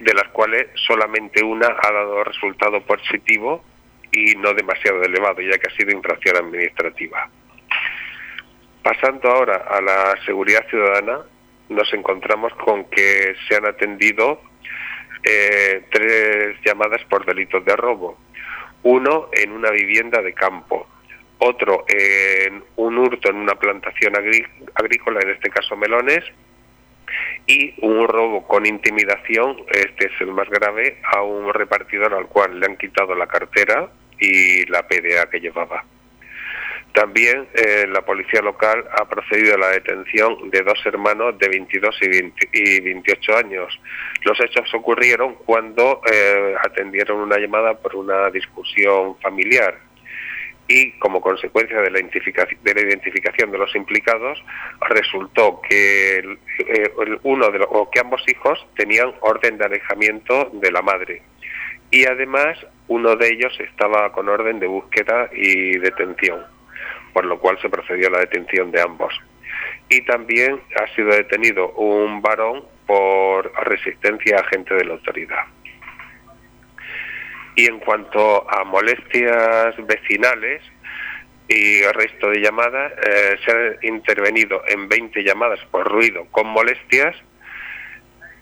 de 0.00 0.14
las 0.14 0.28
cuales 0.28 0.68
solamente 0.74 1.42
una 1.42 1.66
ha 1.66 1.92
dado 1.92 2.24
resultado 2.24 2.80
positivo 2.82 3.64
y 4.12 4.34
no 4.36 4.52
demasiado 4.54 5.02
elevado, 5.02 5.40
ya 5.40 5.58
que 5.58 5.68
ha 5.68 5.76
sido 5.76 5.90
infracción 5.90 6.36
administrativa. 6.36 7.28
Pasando 8.82 9.30
ahora 9.30 9.64
a 9.68 9.80
la 9.80 10.14
seguridad 10.24 10.66
ciudadana, 10.68 11.20
nos 11.68 11.92
encontramos 11.94 12.52
con 12.54 12.84
que 12.84 13.34
se 13.48 13.56
han 13.56 13.66
atendido 13.66 14.40
eh, 15.22 15.84
tres 15.90 16.56
llamadas 16.64 17.02
por 17.08 17.24
delitos 17.24 17.64
de 17.64 17.74
robo 17.74 18.18
uno 18.84 19.28
en 19.32 19.50
una 19.50 19.70
vivienda 19.70 20.22
de 20.22 20.32
campo, 20.32 20.86
otro 21.38 21.84
en 21.88 22.62
un 22.76 22.98
hurto 22.98 23.30
en 23.30 23.36
una 23.36 23.54
plantación 23.54 24.14
agrícola, 24.14 25.20
en 25.22 25.30
este 25.30 25.50
caso 25.50 25.74
melones, 25.76 26.22
y 27.46 27.74
un 27.80 28.08
robo 28.08 28.46
con 28.46 28.66
intimidación, 28.66 29.56
este 29.72 30.06
es 30.06 30.20
el 30.20 30.28
más 30.28 30.48
grave, 30.48 30.98
a 31.14 31.22
un 31.22 31.52
repartidor 31.52 32.14
al 32.14 32.26
cual 32.26 32.58
le 32.58 32.66
han 32.66 32.76
quitado 32.76 33.14
la 33.14 33.26
cartera 33.26 33.88
y 34.18 34.64
la 34.66 34.86
PDA 34.86 35.28
que 35.30 35.40
llevaba. 35.40 35.84
También 36.94 37.48
eh, 37.54 37.86
la 37.88 38.02
policía 38.02 38.40
local 38.40 38.84
ha 38.96 39.04
procedido 39.08 39.56
a 39.56 39.58
la 39.58 39.68
detención 39.70 40.48
de 40.50 40.62
dos 40.62 40.78
hermanos 40.86 41.36
de 41.38 41.48
22 41.48 41.98
y, 42.52 42.80
28 42.80 43.36
años. 43.36 43.80
Los 44.22 44.38
hechos 44.40 44.72
ocurrieron 44.72 45.34
cuando 45.44 46.00
eh, 46.08 46.54
atendieron 46.62 47.18
una 47.18 47.36
llamada 47.38 47.74
por 47.74 47.96
una 47.96 48.30
discusión 48.30 49.16
familiar 49.18 49.76
y 50.66 50.92
como 50.92 51.20
consecuencia 51.20 51.80
de 51.80 51.90
la, 51.90 52.00
identificación 52.00 53.50
de 53.50 53.58
los 53.58 53.74
implicados 53.76 54.42
resultó 54.88 55.60
que 55.60 56.18
eh, 56.18 56.90
uno 57.22 57.50
de 57.50 57.66
o 57.68 57.90
que 57.90 58.00
ambos 58.00 58.22
hijos 58.28 58.66
tenían 58.76 59.12
orden 59.20 59.58
de 59.58 59.64
alejamiento 59.66 60.50
de 60.54 60.72
la 60.72 60.80
madre 60.80 61.22
y 61.90 62.06
además 62.06 62.58
uno 62.88 63.14
de 63.16 63.28
ellos 63.28 63.52
estaba 63.60 64.10
con 64.12 64.28
orden 64.28 64.58
de 64.58 64.66
búsqueda 64.66 65.28
y 65.32 65.78
detención 65.78 66.54
por 67.14 67.24
lo 67.24 67.38
cual 67.38 67.58
se 67.62 67.70
procedió 67.70 68.08
a 68.08 68.10
la 68.10 68.18
detención 68.18 68.70
de 68.70 68.82
ambos. 68.82 69.14
Y 69.88 70.02
también 70.02 70.60
ha 70.76 70.94
sido 70.94 71.08
detenido 71.08 71.70
un 71.70 72.20
varón 72.20 72.64
por 72.86 73.50
resistencia 73.64 74.36
a 74.36 74.40
agente 74.40 74.74
de 74.74 74.84
la 74.84 74.94
autoridad. 74.94 75.44
Y 77.56 77.66
en 77.66 77.78
cuanto 77.80 78.50
a 78.50 78.64
molestias 78.64 79.74
vecinales 79.86 80.62
y 81.48 81.82
el 81.82 81.94
resto 81.94 82.30
de 82.30 82.40
llamadas, 82.40 82.92
eh, 83.06 83.36
se 83.44 83.50
han 83.50 83.76
intervenido 83.82 84.62
en 84.68 84.88
20 84.88 85.22
llamadas 85.22 85.60
por 85.70 85.86
ruido 85.86 86.26
con 86.30 86.46
molestias, 86.48 87.14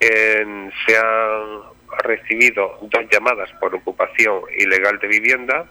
se 0.01 0.99
han 0.99 1.63
recibido 2.05 2.79
dos 2.81 3.05
llamadas 3.11 3.51
por 3.61 3.75
ocupación 3.75 4.43
ilegal 4.59 4.99
de 4.99 5.09
vivienda, 5.09 5.67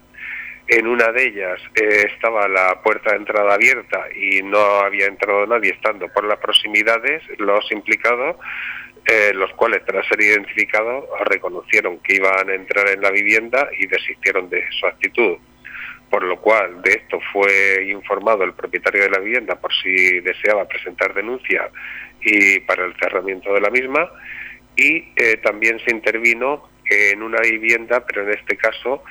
en 0.67 0.87
una 0.87 1.11
de 1.11 1.27
ellas 1.27 1.59
eh, 1.75 2.07
estaba 2.13 2.47
la 2.47 2.81
puerta 2.81 3.11
de 3.11 3.17
entrada 3.17 3.55
abierta 3.55 4.05
y 4.15 4.41
no 4.41 4.79
había 4.79 5.07
entrado 5.07 5.45
nadie 5.45 5.71
estando 5.71 6.07
por 6.07 6.23
las 6.23 6.39
proximidades. 6.39 7.21
Los 7.39 7.69
implicados, 7.73 8.37
eh, 9.05 9.33
los 9.33 9.51
cuales 9.53 9.83
tras 9.85 10.07
ser 10.07 10.21
identificados 10.21 11.05
reconocieron 11.25 11.99
que 11.99 12.15
iban 12.15 12.49
a 12.49 12.53
entrar 12.53 12.87
en 12.89 13.01
la 13.01 13.09
vivienda 13.09 13.67
y 13.77 13.87
desistieron 13.87 14.49
de 14.49 14.63
su 14.79 14.85
actitud. 14.85 15.37
Por 16.09 16.23
lo 16.23 16.39
cual 16.39 16.81
de 16.81 16.91
esto 16.91 17.19
fue 17.31 17.87
informado 17.89 18.43
el 18.43 18.53
propietario 18.53 19.03
de 19.03 19.09
la 19.09 19.19
vivienda 19.19 19.55
por 19.55 19.73
si 19.73 20.19
deseaba 20.19 20.67
presentar 20.67 21.13
denuncia 21.13 21.69
y 22.21 22.59
para 22.59 22.85
el 22.85 22.93
cerramiento 22.97 23.53
de 23.53 23.61
la 23.61 23.69
misma. 23.69 24.11
Y 24.75 25.11
eh, 25.15 25.37
también 25.43 25.79
se 25.79 25.91
intervino 25.91 26.69
en 26.85 27.23
una 27.23 27.39
vivienda, 27.39 28.05
pero 28.05 28.23
en 28.23 28.37
este 28.37 28.57
caso 28.57 29.03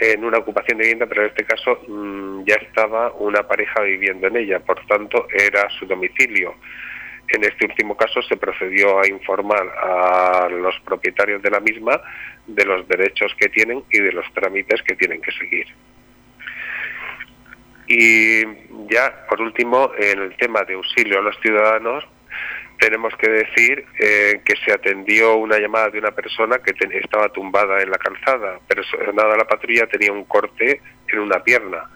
en 0.00 0.24
una 0.24 0.38
ocupación 0.38 0.78
de 0.78 0.84
vivienda, 0.84 1.06
pero 1.06 1.22
en 1.22 1.28
este 1.28 1.44
caso 1.44 1.78
mm, 1.86 2.44
ya 2.44 2.54
estaba 2.54 3.12
una 3.12 3.46
pareja 3.46 3.82
viviendo 3.82 4.26
en 4.28 4.36
ella, 4.36 4.58
por 4.60 4.84
tanto 4.86 5.28
era 5.30 5.68
su 5.78 5.86
domicilio. 5.86 6.54
En 7.30 7.44
este 7.44 7.66
último 7.66 7.96
caso 7.96 8.22
se 8.22 8.36
procedió 8.36 9.00
a 9.00 9.08
informar 9.08 9.68
a 9.68 10.48
los 10.50 10.78
propietarios 10.80 11.40
de 11.42 11.50
la 11.50 11.60
misma 11.60 12.00
de 12.46 12.64
los 12.64 12.86
derechos 12.88 13.32
que 13.38 13.48
tienen 13.48 13.84
y 13.90 14.00
de 14.00 14.12
los 14.12 14.26
trámites 14.34 14.82
que 14.82 14.96
tienen 14.96 15.22
que 15.22 15.32
seguir. 15.32 15.66
Y 17.86 18.44
ya, 18.88 19.26
por 19.28 19.40
último, 19.40 19.92
en 19.98 20.20
el 20.20 20.36
tema 20.36 20.62
de 20.62 20.74
auxilio 20.74 21.18
a 21.18 21.22
los 21.22 21.36
ciudadanos, 21.40 22.04
tenemos 22.78 23.14
que 23.16 23.30
decir 23.30 23.84
eh, 23.98 24.40
que 24.44 24.54
se 24.64 24.72
atendió 24.72 25.36
una 25.36 25.58
llamada 25.58 25.90
de 25.90 25.98
una 25.98 26.12
persona 26.12 26.58
que 26.58 26.72
estaba 26.98 27.28
tumbada 27.28 27.82
en 27.82 27.90
la 27.90 27.98
calzada, 27.98 28.58
pero 28.66 28.82
nada 29.12 29.36
la 29.36 29.44
patrulla 29.44 29.86
tenía 29.86 30.12
un 30.12 30.24
corte 30.24 30.80
en 31.08 31.18
una 31.18 31.42
pierna, 31.42 31.90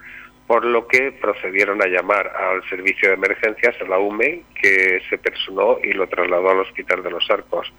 por 0.46 0.64
lo 0.64 0.86
que 0.86 1.12
procedieron 1.12 1.82
a 1.82 1.86
llamar 1.86 2.28
al 2.28 2.62
servicio 2.68 3.08
de 3.08 3.14
emergencias, 3.14 3.74
a 3.80 3.84
la 3.84 3.98
UME, 3.98 4.42
que 4.60 5.00
se 5.08 5.18
personó 5.18 5.78
y 5.82 5.92
lo 5.92 6.06
trasladó 6.06 6.50
al 6.50 6.60
hospital 6.60 7.02
de 7.02 7.10
los 7.10 7.30
Arcos. 7.30 7.72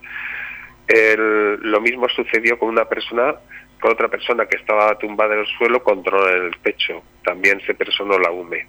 lo 0.88 1.80
mismo 1.80 2.08
sucedió 2.08 2.58
con 2.58 2.68
una 2.68 2.84
persona, 2.86 3.36
con 3.80 3.92
otra 3.92 4.08
persona 4.08 4.46
que 4.46 4.56
estaba 4.56 4.96
tumbada 4.98 5.34
en 5.34 5.40
el 5.40 5.46
suelo 5.46 5.82
con 5.82 6.02
dolor 6.02 6.36
en 6.36 6.44
el 6.46 6.56
pecho. 6.58 7.02
También 7.22 7.60
se 7.66 7.74
personó 7.74 8.18
la 8.18 8.30
UME. 8.30 8.66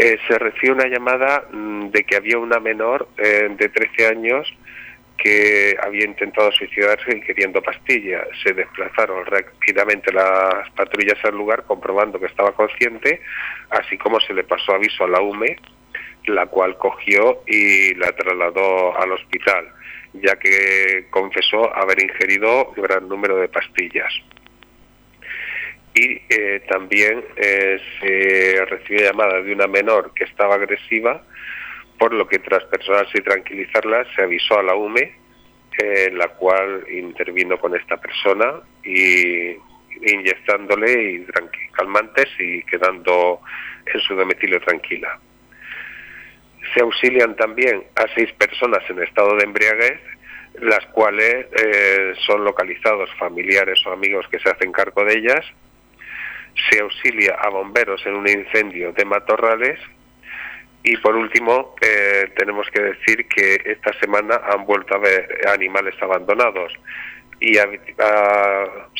Eh, 0.00 0.16
se 0.28 0.38
recibe 0.38 0.74
una 0.74 0.86
llamada 0.86 1.48
mm, 1.50 1.90
de 1.90 2.04
que 2.04 2.14
había 2.14 2.38
una 2.38 2.60
menor 2.60 3.08
eh, 3.16 3.48
de 3.50 3.68
13 3.68 4.06
años 4.06 4.46
que 5.18 5.76
había 5.82 6.04
intentado 6.04 6.50
suicidarse 6.52 7.20
queriendo 7.20 7.60
pastillas. 7.60 8.26
Se 8.42 8.52
desplazaron 8.54 9.26
rápidamente 9.26 10.12
las 10.12 10.70
patrullas 10.76 11.18
al 11.24 11.36
lugar 11.36 11.64
comprobando 11.64 12.20
que 12.20 12.26
estaba 12.26 12.52
consciente, 12.52 13.20
así 13.70 13.98
como 13.98 14.20
se 14.20 14.32
le 14.32 14.44
pasó 14.44 14.74
aviso 14.74 15.04
a 15.04 15.08
la 15.08 15.20
UME, 15.20 15.56
la 16.26 16.46
cual 16.46 16.78
cogió 16.78 17.42
y 17.46 17.94
la 17.94 18.12
trasladó 18.12 18.96
al 18.98 19.12
hospital, 19.12 19.68
ya 20.14 20.36
que 20.36 21.06
confesó 21.10 21.74
haber 21.74 22.02
ingerido 22.02 22.72
un 22.76 22.82
gran 22.82 23.08
número 23.08 23.36
de 23.36 23.48
pastillas 23.48 24.12
y 25.98 26.22
eh, 26.28 26.62
también 26.68 27.24
eh, 27.36 27.78
se 28.00 28.64
recibió 28.66 29.04
llamada 29.04 29.42
de 29.42 29.52
una 29.52 29.66
menor 29.66 30.12
que 30.14 30.24
estaba 30.24 30.54
agresiva, 30.54 31.22
por 31.98 32.14
lo 32.14 32.26
que 32.26 32.38
tras 32.38 32.64
personarse 32.64 33.18
y 33.18 33.22
tranquilizarla 33.22 34.06
se 34.14 34.22
avisó 34.22 34.58
a 34.58 34.62
la 34.62 34.74
UME, 34.74 35.14
eh, 35.78 36.10
la 36.12 36.28
cual 36.28 36.84
intervino 36.90 37.58
con 37.58 37.74
esta 37.74 37.96
persona 37.96 38.60
y 38.84 39.56
inyectándole 40.00 41.12
y 41.12 41.26
calmantes 41.72 42.28
y 42.38 42.62
quedando 42.64 43.40
en 43.86 44.00
su 44.00 44.14
domicilio 44.14 44.60
tranquila. 44.60 45.18
Se 46.74 46.80
auxilian 46.80 47.34
también 47.36 47.84
a 47.96 48.06
seis 48.14 48.32
personas 48.32 48.82
en 48.88 49.02
estado 49.02 49.36
de 49.36 49.44
embriaguez, 49.44 50.00
las 50.60 50.84
cuales 50.86 51.46
son 52.26 52.44
localizados 52.44 53.10
familiares 53.18 53.80
o 53.86 53.92
amigos 53.92 54.26
que 54.28 54.38
se 54.40 54.50
hacen 54.50 54.72
cargo 54.72 55.04
de 55.04 55.18
ellas 55.18 55.44
se 56.70 56.80
auxilia 56.80 57.34
a 57.34 57.48
bomberos 57.50 58.04
en 58.06 58.14
un 58.14 58.28
incendio 58.28 58.92
de 58.92 59.04
matorrales 59.04 59.78
Y 60.90 60.96
por 60.96 61.14
último, 61.14 61.74
eh, 61.82 62.32
tenemos 62.34 62.66
que 62.72 62.80
decir 62.80 63.28
que 63.28 63.60
esta 63.62 63.92
semana 64.00 64.40
han 64.50 64.64
vuelto 64.64 64.94
a 64.94 64.96
haber 64.96 65.46
animales 65.46 65.94
abandonados 66.00 66.72
y 67.38 67.58
ha, 67.58 67.66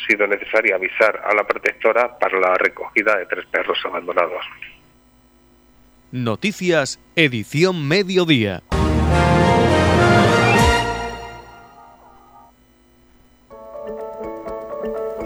sido 0.07 0.27
necesario 0.27 0.75
avisar 0.75 1.19
a 1.25 1.33
la 1.33 1.47
protectora 1.47 2.19
para 2.19 2.39
la 2.39 2.53
recogida 2.53 3.17
de 3.17 3.25
tres 3.25 3.43
perros 3.47 3.79
abandonados. 3.83 4.45
Noticias, 6.11 6.99
edición 7.15 7.87
mediodía. 7.87 8.61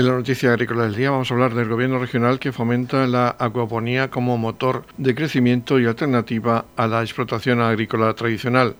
En 0.00 0.06
la 0.06 0.14
noticia 0.14 0.52
agrícola 0.52 0.84
del 0.84 0.94
día 0.94 1.10
vamos 1.10 1.30
a 1.30 1.34
hablar 1.34 1.52
del 1.52 1.68
gobierno 1.68 1.98
regional 1.98 2.38
que 2.38 2.52
fomenta 2.52 3.06
la 3.06 3.36
acuaponía 3.38 4.08
como 4.08 4.38
motor 4.38 4.86
de 4.96 5.14
crecimiento 5.14 5.78
y 5.78 5.84
alternativa 5.84 6.64
a 6.74 6.86
la 6.86 7.02
explotación 7.02 7.60
agrícola 7.60 8.14
tradicional. 8.14 8.76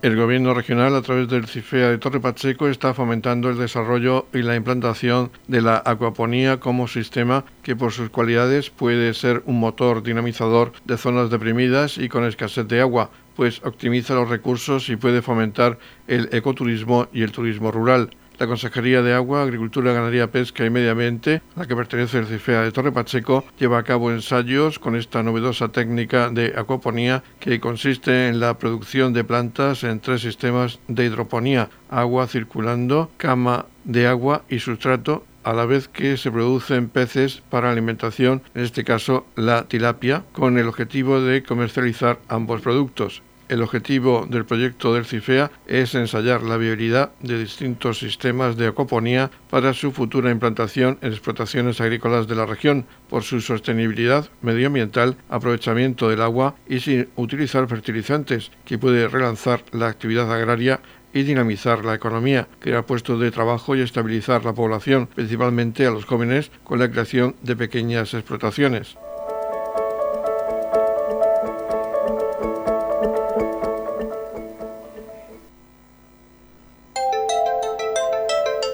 El 0.00 0.16
gobierno 0.16 0.54
regional, 0.54 0.94
a 0.94 1.02
través 1.02 1.28
del 1.28 1.46
CIFEA 1.46 1.90
de 1.90 1.98
Torre 1.98 2.20
Pacheco, 2.20 2.68
está 2.68 2.94
fomentando 2.94 3.50
el 3.50 3.58
desarrollo 3.58 4.26
y 4.32 4.40
la 4.40 4.56
implantación 4.56 5.30
de 5.46 5.60
la 5.60 5.82
acuaponía 5.84 6.58
como 6.58 6.88
sistema 6.88 7.44
que 7.62 7.76
por 7.76 7.92
sus 7.92 8.08
cualidades 8.08 8.70
puede 8.70 9.12
ser 9.12 9.42
un 9.44 9.60
motor 9.60 10.02
dinamizador 10.02 10.72
de 10.86 10.96
zonas 10.96 11.28
deprimidas 11.28 11.98
y 11.98 12.08
con 12.08 12.24
escasez 12.24 12.66
de 12.66 12.80
agua, 12.80 13.10
pues 13.36 13.60
optimiza 13.64 14.14
los 14.14 14.28
recursos 14.28 14.88
y 14.88 14.96
puede 14.96 15.22
fomentar 15.22 15.78
el 16.08 16.28
ecoturismo 16.32 17.08
y 17.12 17.22
el 17.22 17.32
turismo 17.32 17.70
rural. 17.70 18.10
La 18.38 18.46
Consejería 18.46 19.00
de 19.00 19.14
Agua, 19.14 19.42
Agricultura, 19.42 19.94
Ganadería, 19.94 20.30
Pesca 20.30 20.66
y 20.66 20.68
Medio 20.68 20.90
Ambiente, 20.90 21.40
a 21.56 21.60
la 21.60 21.66
que 21.66 21.74
pertenece 21.74 22.18
el 22.18 22.26
CIFEA 22.26 22.62
de 22.62 22.72
Torre 22.72 22.92
Pacheco, 22.92 23.44
lleva 23.58 23.78
a 23.78 23.82
cabo 23.82 24.10
ensayos 24.10 24.78
con 24.78 24.94
esta 24.94 25.22
novedosa 25.22 25.68
técnica 25.68 26.28
de 26.28 26.52
acuaponía 26.54 27.22
que 27.40 27.60
consiste 27.60 28.28
en 28.28 28.38
la 28.38 28.58
producción 28.58 29.14
de 29.14 29.24
plantas 29.24 29.84
en 29.84 30.00
tres 30.00 30.20
sistemas 30.20 30.80
de 30.86 31.06
hidroponía, 31.06 31.70
agua 31.88 32.26
circulando, 32.26 33.10
cama 33.16 33.64
de 33.84 34.06
agua 34.06 34.42
y 34.50 34.58
sustrato 34.58 35.24
a 35.42 35.54
la 35.54 35.64
vez 35.64 35.88
que 35.88 36.16
se 36.16 36.30
producen 36.30 36.88
peces 36.88 37.40
para 37.48 37.70
alimentación, 37.70 38.42
en 38.54 38.64
este 38.64 38.82
caso 38.82 39.26
la 39.36 39.68
tilapia, 39.68 40.24
con 40.32 40.58
el 40.58 40.66
objetivo 40.66 41.22
de 41.22 41.44
comercializar 41.44 42.18
ambos 42.28 42.60
productos. 42.60 43.22
El 43.48 43.62
objetivo 43.62 44.26
del 44.28 44.44
proyecto 44.44 44.92
del 44.92 45.04
CIFEA 45.04 45.52
es 45.68 45.94
ensayar 45.94 46.42
la 46.42 46.56
viabilidad 46.56 47.12
de 47.20 47.38
distintos 47.38 48.00
sistemas 48.00 48.56
de 48.56 48.66
acoponía 48.66 49.30
para 49.50 49.72
su 49.72 49.92
futura 49.92 50.32
implantación 50.32 50.98
en 51.00 51.12
explotaciones 51.12 51.80
agrícolas 51.80 52.26
de 52.26 52.34
la 52.34 52.44
región, 52.44 52.86
por 53.08 53.22
su 53.22 53.40
sostenibilidad 53.40 54.28
medioambiental, 54.42 55.16
aprovechamiento 55.28 56.08
del 56.08 56.22
agua 56.22 56.56
y 56.68 56.80
sin 56.80 57.08
utilizar 57.14 57.68
fertilizantes, 57.68 58.50
que 58.64 58.78
puede 58.78 59.06
relanzar 59.06 59.62
la 59.70 59.86
actividad 59.86 60.32
agraria 60.32 60.80
y 61.12 61.22
dinamizar 61.22 61.84
la 61.84 61.94
economía, 61.94 62.48
crear 62.58 62.84
puestos 62.84 63.20
de 63.20 63.30
trabajo 63.30 63.76
y 63.76 63.80
estabilizar 63.80 64.44
la 64.44 64.54
población, 64.54 65.06
principalmente 65.06 65.86
a 65.86 65.92
los 65.92 66.04
jóvenes, 66.04 66.50
con 66.64 66.80
la 66.80 66.90
creación 66.90 67.36
de 67.42 67.54
pequeñas 67.54 68.12
explotaciones. 68.12 68.96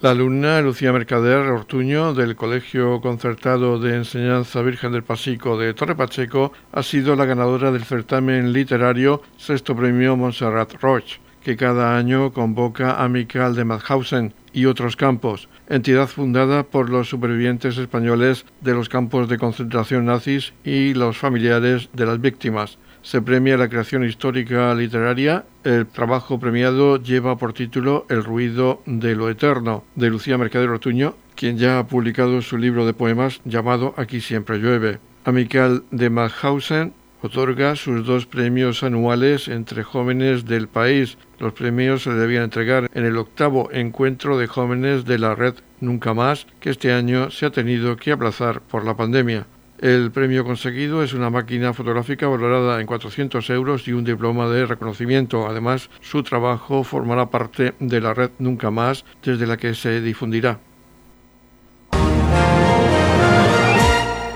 La 0.00 0.12
alumna 0.12 0.60
Lucía 0.60 0.92
Mercader 0.92 1.38
Ortuño 1.50 2.14
del 2.14 2.36
Colegio 2.36 3.00
Concertado 3.00 3.80
de 3.80 3.96
Enseñanza 3.96 4.62
Virgen 4.62 4.92
del 4.92 5.02
Pasico 5.02 5.58
de 5.58 5.74
Torre 5.74 5.96
Pacheco 5.96 6.52
ha 6.70 6.84
sido 6.84 7.16
la 7.16 7.24
ganadora 7.24 7.72
del 7.72 7.82
certamen 7.82 8.52
literario 8.52 9.22
Sexto 9.38 9.74
Premio 9.74 10.16
Montserrat 10.16 10.72
Roche, 10.80 11.18
que 11.42 11.56
cada 11.56 11.96
año 11.96 12.32
convoca 12.32 13.02
a 13.02 13.08
Michael 13.08 13.56
de 13.56 13.64
Madhausen 13.64 14.34
y 14.52 14.66
otros 14.66 14.94
campos, 14.94 15.48
entidad 15.68 16.06
fundada 16.06 16.62
por 16.62 16.90
los 16.90 17.08
supervivientes 17.08 17.76
españoles 17.76 18.46
de 18.60 18.74
los 18.74 18.88
campos 18.88 19.28
de 19.28 19.38
concentración 19.38 20.04
nazis 20.04 20.52
y 20.62 20.94
los 20.94 21.18
familiares 21.18 21.88
de 21.92 22.06
las 22.06 22.20
víctimas 22.20 22.78
se 23.08 23.22
premia 23.22 23.56
la 23.56 23.70
creación 23.70 24.04
histórica 24.04 24.74
literaria. 24.74 25.46
El 25.64 25.86
trabajo 25.86 26.38
premiado 26.38 27.02
lleva 27.02 27.38
por 27.38 27.54
título 27.54 28.04
El 28.10 28.22
ruido 28.22 28.82
de 28.84 29.14
lo 29.14 29.30
eterno, 29.30 29.82
de 29.94 30.10
Lucía 30.10 30.36
Mercader 30.36 30.68
Ortuño, 30.68 31.14
quien 31.34 31.56
ya 31.56 31.78
ha 31.78 31.86
publicado 31.86 32.42
su 32.42 32.58
libro 32.58 32.84
de 32.84 32.92
poemas 32.92 33.40
llamado 33.46 33.94
Aquí 33.96 34.20
siempre 34.20 34.58
llueve. 34.58 34.98
Amical 35.24 35.84
de 35.90 36.10
Mauthausen 36.10 36.92
otorga 37.22 37.76
sus 37.76 38.04
dos 38.04 38.26
premios 38.26 38.82
anuales 38.82 39.48
entre 39.48 39.84
jóvenes 39.84 40.44
del 40.44 40.68
país. 40.68 41.16
Los 41.38 41.54
premios 41.54 42.02
se 42.02 42.12
debían 42.12 42.44
entregar 42.44 42.90
en 42.92 43.06
el 43.06 43.16
octavo 43.16 43.70
encuentro 43.72 44.36
de 44.36 44.48
jóvenes 44.48 45.06
de 45.06 45.18
la 45.18 45.34
red 45.34 45.54
Nunca 45.80 46.12
Más, 46.12 46.46
que 46.60 46.68
este 46.68 46.92
año 46.92 47.30
se 47.30 47.46
ha 47.46 47.50
tenido 47.50 47.96
que 47.96 48.12
aplazar 48.12 48.60
por 48.60 48.84
la 48.84 48.98
pandemia. 48.98 49.46
El 49.78 50.10
premio 50.10 50.44
conseguido 50.44 51.04
es 51.04 51.12
una 51.12 51.30
máquina 51.30 51.72
fotográfica 51.72 52.26
valorada 52.26 52.80
en 52.80 52.86
400 52.86 53.48
euros 53.50 53.86
y 53.86 53.92
un 53.92 54.02
diploma 54.02 54.48
de 54.48 54.66
reconocimiento. 54.66 55.46
Además, 55.46 55.88
su 56.00 56.24
trabajo 56.24 56.82
formará 56.82 57.30
parte 57.30 57.74
de 57.78 58.00
la 58.00 58.12
red 58.12 58.30
Nunca 58.40 58.72
Más, 58.72 59.04
desde 59.22 59.46
la 59.46 59.56
que 59.56 59.74
se 59.74 60.00
difundirá. 60.00 60.58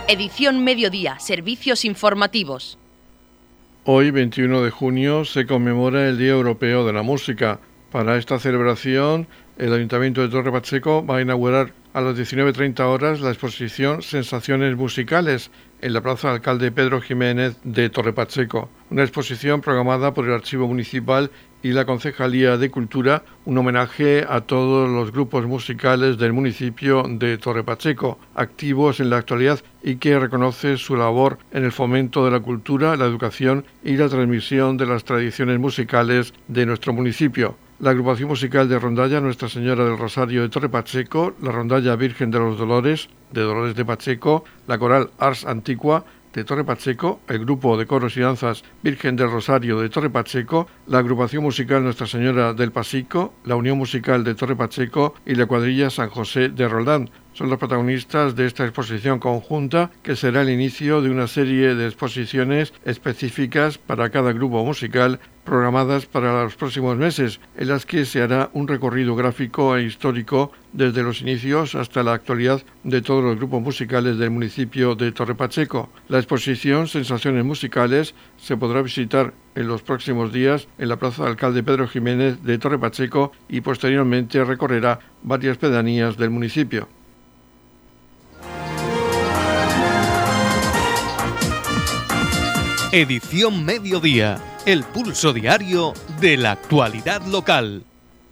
Edición 0.07 0.63
Mediodía, 0.63 1.19
Servicios 1.19 1.85
Informativos. 1.85 2.79
Hoy, 3.85 4.13
21 4.13 4.63
de 4.63 4.71
junio, 4.71 5.25
se 5.25 5.45
conmemora 5.47 6.09
el 6.09 6.19
Día 6.19 6.33
Europeo 6.33 6.87
de 6.87 6.93
la 6.93 7.03
Música. 7.03 7.59
Para 7.91 8.17
esta 8.17 8.39
celebración, 8.39 9.27
el 9.59 9.73
Ayuntamiento 9.73 10.21
de 10.21 10.29
Torre 10.29 10.53
Pacheco 10.53 11.05
va 11.05 11.17
a 11.17 11.23
inaugurar 11.23 11.73
a 11.95 12.01
las 12.01 12.17
19.30 12.17 12.81
horas 12.81 13.21
la 13.21 13.31
exposición 13.31 14.03
Sensaciones 14.03 14.77
Musicales 14.77 15.51
en 15.83 15.93
la 15.93 16.01
Plaza 16.01 16.31
Alcalde 16.31 16.73
Pedro 16.73 17.01
Jiménez 17.01 17.57
de 17.65 17.91
Torre 17.91 18.13
Pacheco, 18.13 18.71
una 18.91 19.03
exposición 19.03 19.61
programada 19.61 20.15
por 20.15 20.25
el 20.25 20.33
Archivo 20.33 20.67
Municipal 20.67 21.31
y 21.63 21.73
la 21.73 21.85
Concejalía 21.85 22.57
de 22.57 22.71
Cultura, 22.71 23.25
un 23.45 23.59
homenaje 23.59 24.25
a 24.29 24.41
todos 24.41 24.89
los 24.89 25.13
grupos 25.13 25.45
musicales 25.47 26.19
del 26.19 26.33
municipio 26.33 27.05
de 27.07 27.37
Torre 27.37 27.65
Pacheco, 27.65 28.19
activos 28.35 29.01
en 29.01 29.11
la 29.11 29.19
actualidad 29.19 29.61
y 29.83 29.97
que 29.97 30.19
reconoce 30.19 30.79
su 30.79 30.97
labor 30.97 31.39
en 31.53 31.65
el 31.65 31.73
fomento 31.73 32.25
de 32.25 32.31
la 32.31 32.41
cultura, 32.41 32.97
la 32.97 33.05
educación 33.07 33.65
y 33.85 33.97
la 33.97 34.09
transmisión 34.09 34.77
de 34.77 34.87
las 34.87 35.05
tradiciones 35.05 35.59
musicales 35.59 36.33
de 36.49 36.65
nuestro 36.65 36.93
municipio 36.93 37.57
la 37.83 37.91
agrupación 37.91 38.29
musical 38.29 38.69
de 38.69 38.79
rondalla 38.79 39.21
Nuestra 39.21 39.49
Señora 39.49 39.85
del 39.85 39.99
Rosario 39.99 40.43
de 40.43 40.49
Torre 40.49 40.69
Pacheco, 40.69 41.35
la 41.43 41.51
rondalla 41.51 41.97
Virgen 41.97 42.31
de 42.31 42.39
los 42.39 42.57
Dolores 42.57 43.09
de 43.33 43.41
Dolores 43.41 43.75
de 43.75 43.85
Pacheco, 43.85 44.45
la 44.69 44.79
coral 44.79 45.11
Ars 45.19 45.45
Antigua 45.45 46.05
de 46.33 46.45
Torre 46.45 46.65
Pacheco, 46.65 47.21
el 47.27 47.41
grupo 47.41 47.77
de 47.77 47.87
coros 47.87 48.17
y 48.17 48.21
danzas 48.21 48.63
Virgen 48.85 49.17
del 49.17 49.33
Rosario 49.33 49.81
de 49.81 49.89
Torre 49.89 50.11
Pacheco, 50.11 50.69
la 50.87 50.99
agrupación 50.99 51.43
musical 51.43 51.83
Nuestra 51.83 52.07
Señora 52.07 52.55
del 52.55 52.71
Pasico, 52.71 53.35
la 53.45 53.57
Unión 53.57 53.79
Musical 53.79 54.23
de 54.23 54.37
Torre 54.37 54.55
Pacheco 54.55 55.15
y 55.27 55.35
la 55.35 55.47
cuadrilla 55.47 55.91
San 55.91 56.09
José 56.09 56.51
de 56.51 56.69
Roldán. 56.69 57.11
Son 57.35 57.49
los 57.49 57.59
protagonistas 57.59 58.37
de 58.37 58.47
esta 58.47 58.65
exposición 58.65 59.19
conjunta 59.19 59.91
que 60.03 60.17
será 60.17 60.43
el 60.43 60.51
inicio 60.51 61.01
de 61.01 61.11
una 61.11 61.27
serie 61.27 61.75
de 61.75 61.87
exposiciones 61.87 62.75
específicas 62.85 63.79
para 63.79 64.11
cada 64.11 64.33
grupo 64.35 64.63
musical 64.65 65.19
programadas 65.45 66.07
para 66.07 66.45
los 66.45 66.55
próximos 66.57 66.97
meses, 66.97 67.41
en 67.57 67.69
las 67.69 67.87
que 67.87 68.05
se 68.05 68.23
hará 68.23 68.51
un 68.53 68.69
recorrido 68.69 69.17
gráfico 69.17 69.77
e 69.77 69.83
histórico 69.83 70.53
desde 70.73 71.03
los 71.03 71.23
inicios 71.23 71.75
hasta 71.75 72.03
la 72.03 72.13
actualidad 72.13 72.63
de 72.85 73.03
todos 73.03 73.25
los 73.25 73.37
grupos 73.37 73.63
musicales 73.63 74.19
del 74.19 74.31
municipio 74.31 74.95
de 74.95 75.11
Torre 75.11 75.35
Pacheco. 75.35 75.91
La 76.09 76.19
exposición 76.19 76.87
Sensaciones 76.87 77.45
Musicales 77.45 78.15
se 78.37 78.57
podrá 78.57 78.83
visitar 78.83 79.33
en 79.55 79.69
los 79.69 79.83
próximos 79.83 80.33
días 80.33 80.69
en 80.79 80.89
la 80.89 80.97
Plaza 80.97 81.27
Alcalde 81.27 81.63
Pedro 81.63 81.89
Jiménez 81.89 82.43
de 82.43 82.59
Torre 82.59 82.79
Pacheco 82.79 83.33
y 83.49 83.63
posteriormente 83.63 84.45
recorrerá 84.45 85.01
varias 85.23 85.57
pedanías 85.57 86.17
del 86.17 86.31
municipio. 86.31 86.89
Edición 92.95 93.65
Mediodía, 93.65 94.39
el 94.67 94.85
pulso 94.85 95.33
diario 95.33 95.95
de 96.21 96.37
la 96.37 96.51
actualidad 96.51 97.25
local. 97.25 97.85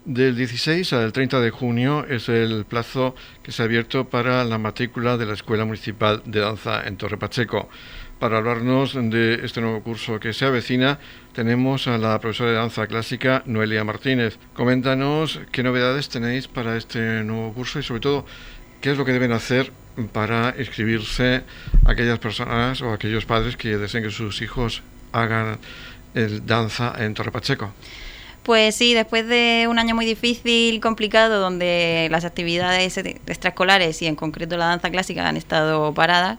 Del 0.05 0.37
16 0.37 0.93
al 0.93 1.15
30 1.15 1.41
de 1.41 1.49
junio 1.49 2.05
es 2.07 2.29
el 2.29 2.67
plazo 2.67 3.15
que 3.43 3.53
se 3.53 3.63
ha 3.63 3.65
abierto 3.65 4.11
para 4.11 4.45
la 4.45 4.59
matrícula 4.59 5.17
de 5.17 5.25
la 5.25 5.33
Escuela 5.33 5.65
Municipal 5.65 6.23
de 6.27 6.41
Danza 6.41 6.87
en 6.87 6.99
Torre 6.99 7.17
Pacheco. 7.17 7.71
Para 8.19 8.37
hablarnos 8.37 8.93
de 8.93 9.41
este 9.43 9.63
nuevo 9.63 9.83
curso 9.83 10.21
que 10.21 10.35
se 10.35 10.45
avecina, 10.45 10.99
tenemos 11.33 11.89
a 11.89 11.97
la 11.97 12.21
profesora 12.21 12.51
de 12.51 12.57
danza 12.59 12.87
clásica 12.87 13.43
Noelia 13.47 13.83
Martínez. 13.83 14.39
Coméntanos 14.53 15.41
qué 15.53 15.63
novedades 15.63 16.11
tenéis 16.11 16.49
para 16.49 16.77
este 16.77 17.25
nuevo 17.25 17.55
curso 17.55 17.79
y 17.79 17.83
sobre 17.83 18.01
todo 18.01 18.27
qué 18.83 18.91
es 18.91 18.99
lo 18.99 19.07
que 19.07 19.13
deben 19.15 19.33
hacer 19.33 19.73
para 20.13 20.55
inscribirse 20.59 21.43
aquellas 21.85 22.19
personas 22.19 22.81
o 22.83 22.93
aquellos 22.93 23.25
padres 23.25 23.57
que 23.57 23.77
deseen 23.77 24.05
que 24.05 24.11
sus 24.11 24.43
hijos 24.43 24.83
hagan 25.13 25.59
el 26.15 26.47
danza 26.47 26.95
en 26.99 27.15
Torre 27.15 27.33
Pacheco. 27.33 27.73
Pues 28.43 28.75
sí, 28.75 28.95
después 28.95 29.29
de 29.29 29.67
un 29.69 29.79
año 29.79 29.95
muy 29.95 30.07
difícil, 30.07 30.81
complicado, 30.81 31.41
donde 31.41 32.09
las 32.11 32.25
actividades 32.25 32.97
extraescolares 32.97 34.01
y 34.03 34.07
en 34.07 34.17
concreto 34.17 34.57
la 34.57 34.67
danza 34.67 34.91
clásica 34.91 35.29
han 35.29 35.37
estado 35.37 35.93
paradas, 35.93 36.39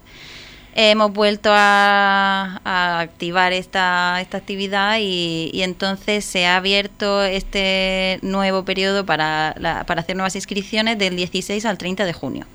hemos 0.73 1.11
vuelto 1.13 1.51
a, 1.53 2.59
activar 3.01 3.53
esta, 3.53 4.19
esta 4.19 4.37
actividad 4.37 4.97
y, 4.99 5.61
entonces 5.61 6.25
se 6.25 6.47
ha 6.47 6.57
abierto 6.57 7.23
este 7.23 8.19
nuevo 8.23 8.65
periodo 8.65 9.05
para, 9.05 9.55
para 9.85 10.01
hacer 10.01 10.15
nuevas 10.15 10.35
inscripciones 10.35 10.97
del 10.97 11.15
16 11.15 11.65
al 11.65 11.77
30 11.77 12.05
de 12.05 12.13
junio. 12.13 12.45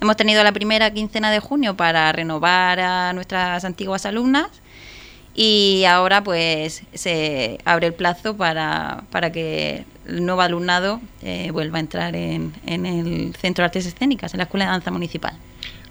Hemos 0.00 0.16
tenido 0.16 0.44
la 0.44 0.52
primera 0.52 0.92
quincena 0.92 1.30
de 1.30 1.40
junio 1.40 1.76
para 1.76 2.12
renovar 2.12 2.78
a 2.78 3.12
nuestras 3.12 3.64
antiguas 3.64 4.06
alumnas 4.06 4.48
y 5.34 5.84
ahora 5.88 6.22
pues 6.22 6.82
se 6.94 7.58
abre 7.64 7.88
el 7.88 7.94
plazo 7.94 8.36
para, 8.36 9.04
para 9.10 9.32
que 9.32 9.84
el 10.06 10.24
nuevo 10.24 10.40
alumnado 10.40 11.00
eh, 11.22 11.50
vuelva 11.52 11.78
a 11.78 11.80
entrar 11.80 12.16
en, 12.16 12.52
en 12.66 12.86
el 12.86 13.34
Centro 13.36 13.62
de 13.62 13.66
Artes 13.66 13.86
Escénicas, 13.86 14.34
en 14.34 14.38
la 14.38 14.44
Escuela 14.44 14.66
de 14.66 14.70
Danza 14.70 14.90
Municipal. 14.90 15.36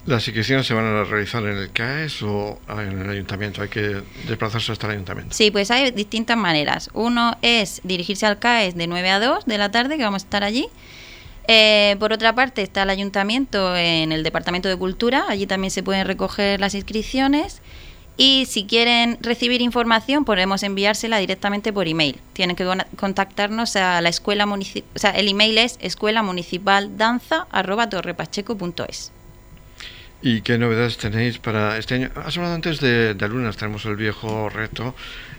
¿Las 0.06 0.26
inscripciones 0.26 0.65
se 0.65 0.74
van 0.74 0.86
a 0.86 1.04
realizar 1.04 1.43
en 1.43 1.58
el 1.58 1.72
CAES 1.72 2.24
o 2.24 2.62
en 2.70 3.02
el 3.02 3.10
ayuntamiento? 3.10 3.62
¿Hay 3.62 3.67
que 3.67 4.04
desplazarse 4.26 4.72
hasta 4.72 4.88
el 4.88 4.93
ayuntamiento? 4.93 5.36
Sí, 5.36 5.52
pues 5.52 5.70
hay 5.70 5.91
distintas 5.91 6.38
maneras. 6.38 6.89
Uno 6.93 7.38
es 7.41 7.82
dirigirse 7.84 8.26
al 8.26 8.39
CAES 8.39 8.76
de 8.76 8.88
9 8.88 9.10
a 9.10 9.20
2 9.20 9.46
de 9.46 9.58
la 9.58 9.70
tarde, 9.70 9.98
que 9.98 10.04
vamos 10.04 10.24
a 10.24 10.26
estar 10.26 10.46
allí. 10.46 10.70
Eh, 11.48 11.96
por 12.00 12.12
otra 12.12 12.36
parte 12.36 12.62
está 12.62 12.84
el 12.84 12.90
ayuntamiento 12.90 13.76
en 13.76 14.12
el 14.12 14.24
Departamento 14.24 14.68
de 14.68 14.76
Cultura, 14.76 15.26
allí 15.30 15.48
también 15.48 15.72
se 15.72 15.82
pueden 15.82 16.06
recoger 16.06 16.60
las 16.60 16.76
inscripciones. 16.76 17.62
Y 18.20 18.48
si 18.48 18.66
quieren 18.66 19.20
recibir 19.22 19.62
información, 19.62 20.26
podemos 20.26 20.64
enviársela 20.64 21.20
directamente 21.20 21.72
por 21.72 21.88
email. 21.88 22.20
Tienen 22.34 22.56
que 22.56 22.66
contactarnos 22.96 23.76
a 23.76 24.02
la 24.02 24.10
escuela 24.10 24.48
municipal, 24.48 24.90
o 24.96 25.00
sea, 25.00 25.12
el 25.12 25.28
email 25.28 25.60
es 25.60 25.78
escuela 25.82 26.24
municipal 26.24 26.98
danza 26.98 27.46
¿Y 30.22 30.42
qué 30.42 30.58
novedades 30.58 30.98
tenéis 30.98 31.38
para 31.38 31.78
este 31.78 31.94
año? 31.94 32.10
Has 32.16 32.36
hablado 32.38 32.56
antes 32.56 32.80
de, 32.80 33.16
alumnas, 33.22 33.56
tenemos 33.56 33.86
el 33.86 33.96
viejo 33.96 34.50
reto 34.50 34.96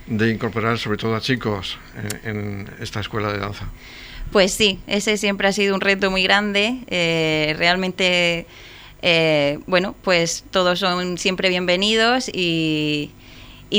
de 0.07 0.31
incorporar 0.31 0.79
sobre 0.79 0.99
todo 0.99 1.17
a 1.17 1.21
chicos 1.21 1.79
en, 2.23 2.71
esta 2.79 3.01
escuela 3.01 3.33
de 3.33 3.39
danza. 3.39 3.67
Pues 4.33 4.53
sí, 4.53 4.79
ese 4.87 5.17
siempre 5.17 5.49
ha 5.49 5.53
sido 5.53 5.75
un 5.75 5.81
reto 5.81 6.11
muy 6.11 6.23
grande. 6.23 6.81
Eh, 6.89 7.55
realmente, 7.57 8.47
eh, 9.01 9.59
bueno, 9.67 9.95
pues 10.03 10.45
todos 10.51 10.79
son 10.79 11.17
siempre 11.17 11.49
bienvenidos 11.49 12.29
y, 12.33 13.11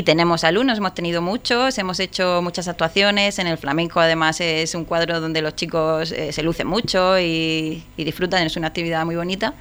tenemos 0.04 0.44
alumnos, 0.44 0.78
hemos 0.78 0.94
tenido 0.94 1.20
muchos, 1.20 1.76
hemos 1.78 2.00
hecho 2.00 2.40
muchas 2.42 2.66
actuaciones. 2.66 3.38
En 3.38 3.46
el 3.46 3.58
flamenco, 3.58 4.00
además, 4.00 4.40
es 4.40 4.74
un 4.74 4.84
cuadro 4.84 5.20
donde 5.20 5.40
los 5.40 5.54
chicos 5.54 6.10
eh, 6.12 6.32
se 6.32 6.42
lucen 6.42 6.66
mucho 6.66 7.18
y, 7.18 7.84
y 7.96 8.04
disfrutan, 8.04 8.44
es 8.44 8.56
una 8.56 8.68
actividad 8.68 9.04
muy 9.04 9.16
bonita. 9.16 9.54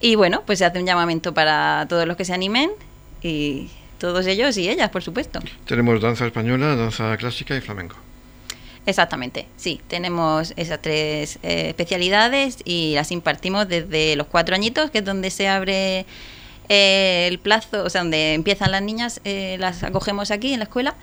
Y 0.00 0.14
bueno, 0.14 0.42
pues 0.46 0.60
se 0.60 0.64
hace 0.64 0.78
un 0.78 0.86
llamamiento 0.86 1.34
para 1.34 1.86
todos 1.88 2.06
los 2.06 2.16
que 2.16 2.24
se 2.24 2.32
animen 2.32 2.70
y 3.22 3.68
todos 3.98 4.26
ellos 4.26 4.56
y 4.56 4.68
ellas, 4.68 4.90
por 4.90 5.02
supuesto. 5.02 5.40
Tenemos 5.66 6.00
danza 6.00 6.26
española, 6.26 6.76
danza 6.76 7.16
clásica 7.16 7.56
y 7.56 7.60
flamenco. 7.60 7.96
Exactamente, 8.86 9.46
sí, 9.56 9.80
tenemos 9.88 10.54
esas 10.56 10.80
tres 10.80 11.38
eh, 11.42 11.68
especialidades 11.68 12.58
y 12.64 12.94
las 12.94 13.12
impartimos 13.12 13.68
desde 13.68 14.16
los 14.16 14.26
cuatro 14.26 14.54
añitos, 14.54 14.90
que 14.90 14.98
es 14.98 15.04
donde 15.04 15.30
se 15.30 15.48
abre 15.48 16.06
eh, 16.68 17.26
el 17.28 17.38
plazo, 17.38 17.84
o 17.84 17.90
sea, 17.90 18.00
donde 18.00 18.34
empiezan 18.34 18.70
las 18.72 18.82
niñas, 18.82 19.20
eh, 19.24 19.56
las 19.60 19.82
acogemos 19.82 20.30
aquí 20.30 20.52
en 20.54 20.60
la 20.60 20.64
escuela, 20.64 20.96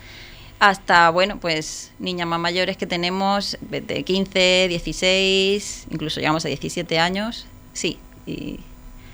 hasta, 0.58 1.10
bueno, 1.10 1.38
pues 1.38 1.92
niñas 2.00 2.26
más 2.26 2.40
mayores 2.40 2.76
que 2.76 2.86
tenemos 2.86 3.56
de 3.60 4.02
15, 4.02 4.66
16, 4.68 5.86
incluso 5.90 6.18
llegamos 6.18 6.44
a 6.44 6.48
17 6.48 6.98
años, 6.98 7.46
sí, 7.74 7.98
y 8.26 8.58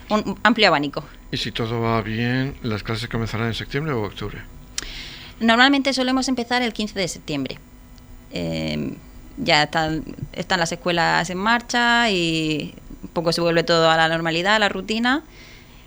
un 0.09 0.39
amplio 0.43 0.69
abanico. 0.69 1.05
Y 1.31 1.37
si 1.37 1.53
todo 1.53 1.81
va 1.81 2.01
bien, 2.01 2.55
¿las 2.63 2.83
clases 2.83 3.09
comenzarán 3.09 3.49
en 3.49 3.55
septiembre 3.55 3.93
o 3.93 4.05
octubre? 4.05 4.41
Normalmente 5.41 5.93
solemos 5.93 6.29
empezar 6.29 6.63
el 6.63 6.73
15 6.73 6.99
de 6.99 7.09
septiembre. 7.09 7.59
Em, 8.35 8.97
ya 9.37 9.63
están, 9.63 10.05
están 10.33 10.59
las 10.59 10.73
escuelas 10.73 11.31
en 11.31 11.39
marcha 11.39 12.11
y 12.11 12.75
un 13.03 13.09
poco 13.11 13.33
se 13.33 13.41
vuelve 13.41 13.63
todo 13.63 13.89
a 13.89 13.97
la 13.97 14.09
normalidad, 14.09 14.57
a 14.57 14.59
la 14.59 14.69
rutina. 14.69 15.23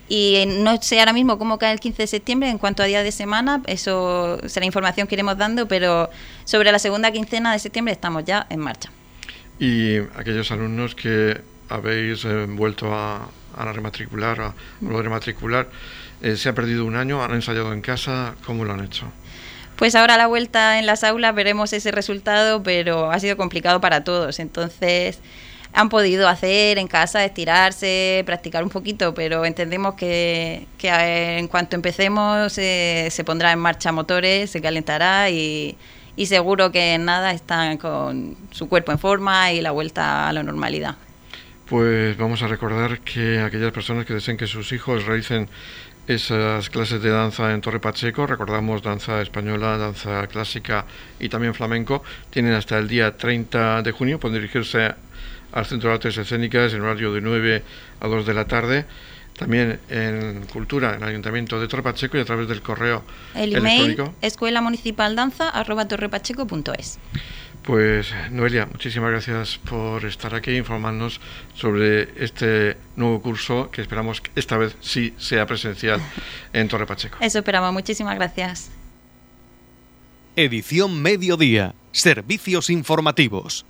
Y 0.07 0.45
no 0.47 0.81
sé 0.81 0.99
ahora 0.99 1.11
mismo 1.11 1.37
cómo 1.37 1.59
cae 1.59 1.73
el 1.73 1.81
15 1.81 2.03
de 2.03 2.07
septiembre 2.07 2.49
en 2.49 2.57
cuanto 2.57 2.81
a 2.81 2.85
día 2.85 3.03
de 3.03 3.11
semana, 3.11 3.61
eso 3.67 4.39
será 4.47 4.65
información 4.65 5.05
que 5.05 5.15
iremos 5.15 5.37
dando, 5.37 5.67
pero 5.67 6.09
sobre 6.45 6.71
la 6.71 6.79
segunda 6.79 7.11
quincena 7.11 7.51
de 7.51 7.59
septiembre 7.59 7.91
estamos 7.91 8.23
ya 8.23 8.47
en 8.49 8.61
marcha. 8.61 8.89
Y 9.59 9.97
aquellos 10.15 10.49
alumnos 10.51 10.95
que 10.95 11.41
habéis 11.67 12.23
eh, 12.23 12.45
vuelto 12.45 12.93
a, 12.93 13.27
a 13.57 13.73
rematricular, 13.73 14.39
a, 14.39 14.45
a 14.47 15.01
rematricular, 15.01 15.67
eh, 16.21 16.37
se 16.37 16.47
ha 16.47 16.53
perdido 16.53 16.85
un 16.85 16.95
año, 16.95 17.21
han 17.21 17.33
ensayado 17.33 17.73
en 17.73 17.81
casa, 17.81 18.35
¿cómo 18.45 18.63
lo 18.63 18.71
han 18.71 18.85
hecho? 18.85 19.11
Pues 19.77 19.93
ahora 19.93 20.17
la 20.17 20.25
vuelta 20.25 20.79
en 20.79 20.87
las 20.87 21.03
aulas 21.03 21.35
veremos 21.35 21.71
ese 21.71 21.91
resultado, 21.91 22.63
pero 22.63 23.11
ha 23.11 23.19
sido 23.19 23.37
complicado 23.37 23.79
para 23.79 24.03
todos. 24.03 24.39
Entonces 24.39 25.19
han 25.71 25.89
podido 25.89 26.27
hacer 26.27 26.79
en 26.79 26.87
casa, 26.87 27.23
estirarse, 27.23 28.23
practicar 28.25 28.63
un 28.63 28.71
poquito, 28.71 29.13
pero 29.13 29.45
entendemos 29.45 29.93
que, 29.93 30.65
que 30.79 31.37
en 31.37 31.47
cuanto 31.47 31.75
empecemos 31.75 32.57
eh, 32.57 33.09
se 33.11 33.23
pondrá 33.23 33.51
en 33.51 33.59
marcha 33.59 33.91
motores, 33.91 34.49
se 34.49 34.61
calentará 34.61 35.29
y, 35.29 35.77
y 36.15 36.25
seguro 36.25 36.71
que 36.71 36.97
nada 36.97 37.31
están 37.31 37.77
con 37.77 38.35
su 38.49 38.67
cuerpo 38.67 38.91
en 38.91 38.97
forma 38.97 39.51
y 39.51 39.61
la 39.61 39.69
vuelta 39.69 40.27
a 40.27 40.33
la 40.33 40.41
normalidad 40.41 40.95
pues 41.67 42.17
vamos 42.17 42.41
a 42.41 42.47
recordar 42.47 42.99
que 43.01 43.39
aquellas 43.39 43.71
personas 43.71 44.05
que 44.05 44.13
deseen 44.13 44.37
que 44.37 44.47
sus 44.47 44.71
hijos 44.71 45.05
realicen 45.05 45.49
esas 46.07 46.69
clases 46.69 47.01
de 47.01 47.09
danza 47.09 47.53
en 47.53 47.59
Torre 47.59 47.79
Pacheco, 47.79 48.25
recordamos 48.25 48.81
danza 48.81 49.21
española, 49.21 49.77
danza 49.77 50.25
clásica 50.27 50.85
y 51.19 51.27
también 51.27 51.53
flamenco, 51.53 52.01
tienen 52.29 52.53
hasta 52.53 52.77
el 52.77 52.87
día 52.87 53.17
30 53.17 53.81
de 53.81 53.91
junio, 53.91 54.19
pueden 54.19 54.39
dirigirse 54.39 54.95
al 55.51 55.65
Centro 55.65 55.89
de 55.89 55.95
Artes 55.95 56.17
Escénicas 56.17 56.73
en 56.73 56.81
horario 56.81 57.11
de 57.13 57.21
9 57.21 57.63
a 57.99 58.07
2 58.07 58.25
de 58.25 58.33
la 58.33 58.45
tarde. 58.45 58.85
También 59.37 59.79
en 59.89 60.47
Cultura, 60.47 60.95
en 60.95 61.03
el 61.03 61.09
Ayuntamiento 61.09 61.59
de 61.59 61.67
Torre 61.67 61.83
Pacheco 61.83 62.17
y 62.17 62.21
a 62.21 62.25
través 62.25 62.47
del 62.47 62.63
correo 62.63 63.03
el 63.35 63.55
email 63.55 64.01
escuela 64.21 64.61
municipal 64.61 65.15
danza 65.15 65.47
arroba 65.49 65.87
torrepacheco.es. 65.87 66.97
Pues 67.67 68.13
Noelia, 68.31 68.65
muchísimas 68.65 69.11
gracias 69.11 69.57
por 69.57 70.05
estar 70.05 70.33
aquí 70.33 70.51
e 70.51 70.55
informarnos 70.55 71.19
sobre 71.53 72.07
este 72.23 72.77
nuevo 72.95 73.21
curso 73.21 73.69
que 73.71 73.81
esperamos 73.81 74.21
que 74.21 74.31
esta 74.37 74.55
vez 74.55 74.77
sí 74.79 75.13
sea 75.17 75.45
presencial 75.45 75.99
en 76.53 76.69
Torre 76.69 76.85
Pacheco. 76.85 77.17
Eso 77.19 77.39
esperamos, 77.39 77.73
muchísimas 77.73 78.15
gracias. 78.15 78.71
Edición 80.37 81.01
Mediodía. 81.01 81.75
Servicios 81.91 82.69
informativos. 82.69 83.65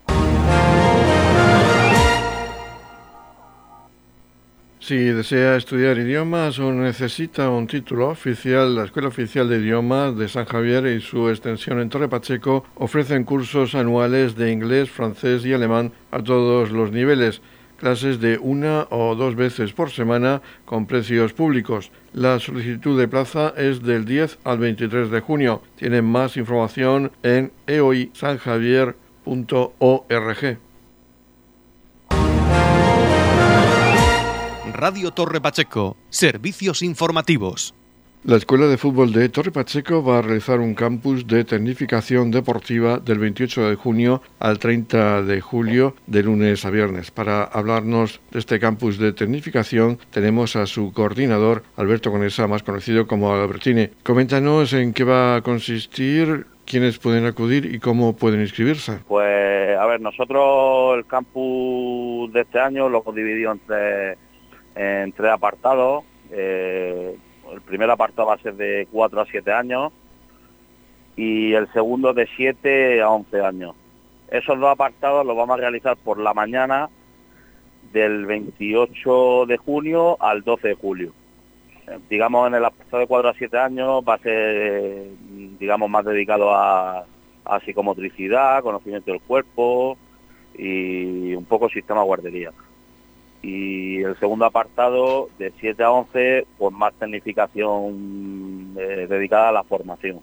Si 4.87 4.95
desea 4.95 5.57
estudiar 5.57 5.97
idiomas 5.97 6.59
o 6.59 6.71
necesita 6.71 7.49
un 7.49 7.67
título 7.67 8.07
oficial, 8.07 8.73
la 8.73 8.85
Escuela 8.85 9.09
Oficial 9.09 9.49
de 9.49 9.57
Idiomas 9.57 10.15
de 10.15 10.29
San 10.29 10.45
Javier 10.45 10.87
y 10.87 11.01
su 11.01 11.27
extensión 11.27 11.81
en 11.81 11.89
Torre 11.89 12.07
Pacheco 12.07 12.63
ofrecen 12.75 13.25
cursos 13.25 13.75
anuales 13.75 14.37
de 14.37 14.49
inglés, 14.49 14.89
francés 14.89 15.45
y 15.45 15.51
alemán 15.51 15.91
a 16.09 16.23
todos 16.23 16.71
los 16.71 16.93
niveles, 16.93 17.41
clases 17.77 18.21
de 18.21 18.37
una 18.37 18.87
o 18.89 19.13
dos 19.15 19.35
veces 19.35 19.73
por 19.73 19.91
semana 19.91 20.41
con 20.63 20.85
precios 20.85 21.33
públicos. 21.33 21.91
La 22.13 22.39
solicitud 22.39 22.97
de 22.97 23.09
plaza 23.09 23.53
es 23.57 23.83
del 23.83 24.05
10 24.05 24.39
al 24.45 24.59
23 24.59 25.11
de 25.11 25.19
junio. 25.19 25.63
Tienen 25.75 26.05
más 26.05 26.37
información 26.37 27.11
en 27.23 27.51
eoisanjavier.org. 27.67 30.66
Radio 34.77 35.09
Torre 35.09 35.41
Pacheco, 35.41 35.97
servicios 36.09 36.83
informativos. 36.83 37.73
La 38.23 38.35
Escuela 38.35 38.67
de 38.67 38.77
Fútbol 38.77 39.11
de 39.11 39.27
Torre 39.29 39.49
Pacheco 39.49 40.03
va 40.03 40.19
a 40.19 40.21
realizar 40.21 40.59
un 40.59 40.75
campus 40.75 41.25
de 41.25 41.43
tecnificación 41.45 42.29
deportiva 42.29 42.99
del 42.99 43.17
28 43.17 43.69
de 43.69 43.75
junio 43.75 44.21
al 44.37 44.59
30 44.59 45.23
de 45.23 45.41
julio, 45.41 45.95
de 46.05 46.21
lunes 46.21 46.63
a 46.63 46.69
viernes. 46.69 47.09
Para 47.09 47.43
hablarnos 47.45 48.21
de 48.29 48.37
este 48.37 48.59
campus 48.59 48.99
de 48.99 49.13
tecnificación, 49.13 49.97
tenemos 50.11 50.55
a 50.55 50.67
su 50.67 50.93
coordinador, 50.93 51.63
Alberto 51.75 52.11
Conesa, 52.11 52.45
más 52.47 52.61
conocido 52.61 53.07
como 53.07 53.33
Albertini. 53.33 53.89
Coméntanos 54.03 54.73
en 54.73 54.93
qué 54.93 55.03
va 55.03 55.37
a 55.37 55.41
consistir, 55.41 56.45
quiénes 56.67 56.99
pueden 56.99 57.25
acudir 57.25 57.65
y 57.73 57.79
cómo 57.79 58.15
pueden 58.15 58.41
inscribirse. 58.41 58.99
Pues, 59.07 59.75
a 59.75 59.87
ver, 59.87 60.01
nosotros 60.01 60.99
el 60.99 61.07
campus 61.07 62.31
de 62.31 62.41
este 62.41 62.59
año 62.59 62.87
lo 62.89 63.01
hemos 63.01 63.15
dividido 63.15 63.53
entre 63.53 64.26
en 64.77 65.11
tres 65.11 65.31
apartados. 65.31 66.03
Eh, 66.31 67.17
el 67.51 67.61
primer 67.61 67.89
apartado 67.89 68.27
va 68.27 68.35
a 68.35 68.39
ser 68.39 68.55
de 68.55 68.87
4 68.91 69.21
a 69.21 69.25
7 69.25 69.51
años 69.51 69.91
y 71.15 71.53
el 71.53 71.71
segundo 71.73 72.13
de 72.13 72.27
7 72.35 73.01
a 73.01 73.09
11 73.09 73.41
años. 73.41 73.75
Esos 74.29 74.59
dos 74.59 74.69
apartados 74.69 75.25
los 75.25 75.35
vamos 75.35 75.57
a 75.57 75.61
realizar 75.61 75.97
por 75.97 76.19
la 76.19 76.33
mañana 76.33 76.89
del 77.91 78.25
28 78.25 79.45
de 79.47 79.57
junio 79.57 80.17
al 80.21 80.43
12 80.43 80.67
de 80.67 80.73
julio. 80.75 81.13
Eh, 81.87 81.97
digamos, 82.09 82.47
en 82.47 82.55
el 82.55 82.65
apartado 82.65 82.99
de 82.99 83.07
4 83.07 83.29
a 83.29 83.33
7 83.33 83.57
años 83.57 84.03
va 84.07 84.15
a 84.15 84.19
ser, 84.19 85.07
digamos, 85.57 85.89
más 85.89 86.05
dedicado 86.05 86.53
a, 86.53 87.05
a 87.45 87.59
psicomotricidad, 87.61 88.61
conocimiento 88.61 89.11
del 89.11 89.21
cuerpo 89.21 89.97
y 90.55 91.33
un 91.33 91.45
poco 91.45 91.69
sistema 91.69 92.03
guardería 92.03 92.51
y 93.41 94.01
el 94.01 94.17
segundo 94.19 94.45
apartado 94.45 95.29
de 95.37 95.53
7 95.59 95.83
a 95.83 95.91
11 95.91 96.47
pues 96.57 96.73
más 96.73 96.93
tecnificación 96.95 98.75
eh, 98.77 99.07
dedicada 99.09 99.49
a 99.49 99.51
la 99.51 99.63
formación. 99.63 100.19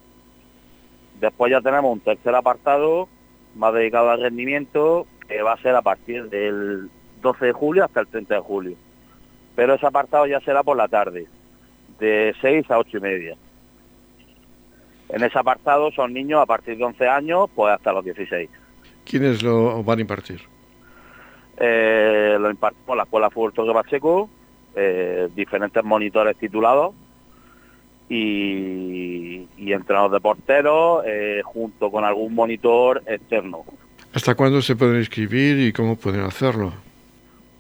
Después 1.21 1.51
ya 1.51 1.61
tenemos 1.61 1.93
un 1.93 2.01
tercer 2.01 2.35
apartado 2.35 3.09
más 3.55 3.73
dedicado 3.73 4.11
al 4.11 4.21
rendimiento 4.21 5.07
que 5.29 5.43
va 5.43 5.53
a 5.53 5.63
ser 5.63 5.75
a 5.77 5.83
partir 5.83 6.29
del 6.29 6.91
12 7.23 7.47
de 7.47 7.53
julio 7.53 7.85
hasta 7.85 8.01
el 8.01 8.09
30 8.09 8.35
de 8.35 8.41
julio. 8.41 8.77
Pero 9.55 9.75
ese 9.75 9.87
apartado 9.87 10.27
ya 10.27 10.41
será 10.41 10.63
por 10.63 10.77
la 10.77 10.89
tarde, 10.89 11.27
de 12.01 12.35
6 12.41 12.71
a 12.71 12.79
8 12.79 12.99
y 12.99 13.01
media. 13.01 13.37
En 15.09 15.23
ese 15.23 15.39
apartado 15.39 15.93
son 15.93 16.13
niños 16.13 16.41
a 16.41 16.47
partir 16.47 16.77
de 16.77 16.85
11 16.85 17.09
años 17.09 17.49
pues 17.55 17.73
hasta 17.73 17.93
los 17.93 18.05
16. 18.05 18.51
¿Quiénes 19.05 19.43
lo 19.43 19.83
van 19.85 19.99
a 19.99 20.01
impartir? 20.03 20.41
Eh, 21.59 22.37
lo 22.41 22.51
impartimos 22.51 22.97
la 22.97 23.05
Escuela 23.05 23.31
Fútbol 23.31 23.53
Torre 23.53 23.73
Pacheco, 23.73 24.29
eh, 24.75 25.29
diferentes 25.35 25.85
monitores 25.85 26.37
titulados 26.37 26.95
y, 28.09 29.47
y 29.57 29.73
entrenados 29.73 30.13
de 30.13 30.21
porteros 30.21 31.05
eh, 31.07 31.43
junto 31.45 31.91
con 31.91 32.05
algún 32.05 32.35
monitor 32.35 33.03
externo. 33.07 33.65
¿Hasta 34.13 34.35
cuándo 34.35 34.61
se 34.63 34.77
pueden 34.77 34.97
inscribir 34.97 35.59
y 35.59 35.73
cómo 35.73 35.97
pueden 35.97 36.23
hacerlo? 36.23 36.73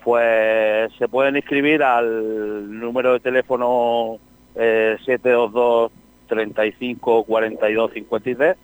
Pues 0.03 0.93
se 0.99 1.09
pueden 1.09 1.37
inscribir 1.37 1.83
al 1.83 2.79
número 2.79 3.15
de 3.15 3.21
teléfono 3.21 4.19
722 4.55 5.91
35 6.29 7.25
42 7.25 7.93
53 7.93 8.57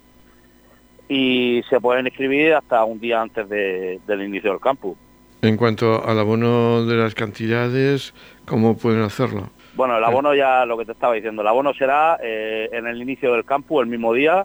y 1.08 1.62
se 1.68 1.80
pueden 1.80 2.06
inscribir 2.06 2.54
hasta 2.54 2.84
un 2.84 3.00
día 3.00 3.20
antes 3.20 3.48
del 3.48 4.22
inicio 4.22 4.52
del 4.52 4.60
campus. 4.60 4.96
En 5.42 5.57
cuanto 5.57 6.05
al 6.05 6.18
abono 6.18 6.85
de 6.85 6.96
las 6.96 7.14
cantidades, 7.14 8.12
¿cómo 8.44 8.76
pueden 8.76 9.00
hacerlo? 9.00 9.48
Bueno, 9.74 9.96
el 9.96 10.05
abono 10.05 10.35
ya 10.35 10.66
lo 10.66 10.76
que 10.76 10.85
te 10.85 10.92
estaba 10.92 11.14
diciendo, 11.14 11.40
el 11.40 11.48
abono 11.48 11.72
será 11.72 12.18
eh, 12.22 12.68
en 12.72 12.87
el 12.87 13.00
inicio 13.00 13.33
del 13.33 13.46
campo, 13.46 13.81
el 13.81 13.87
mismo 13.87 14.12
día. 14.12 14.44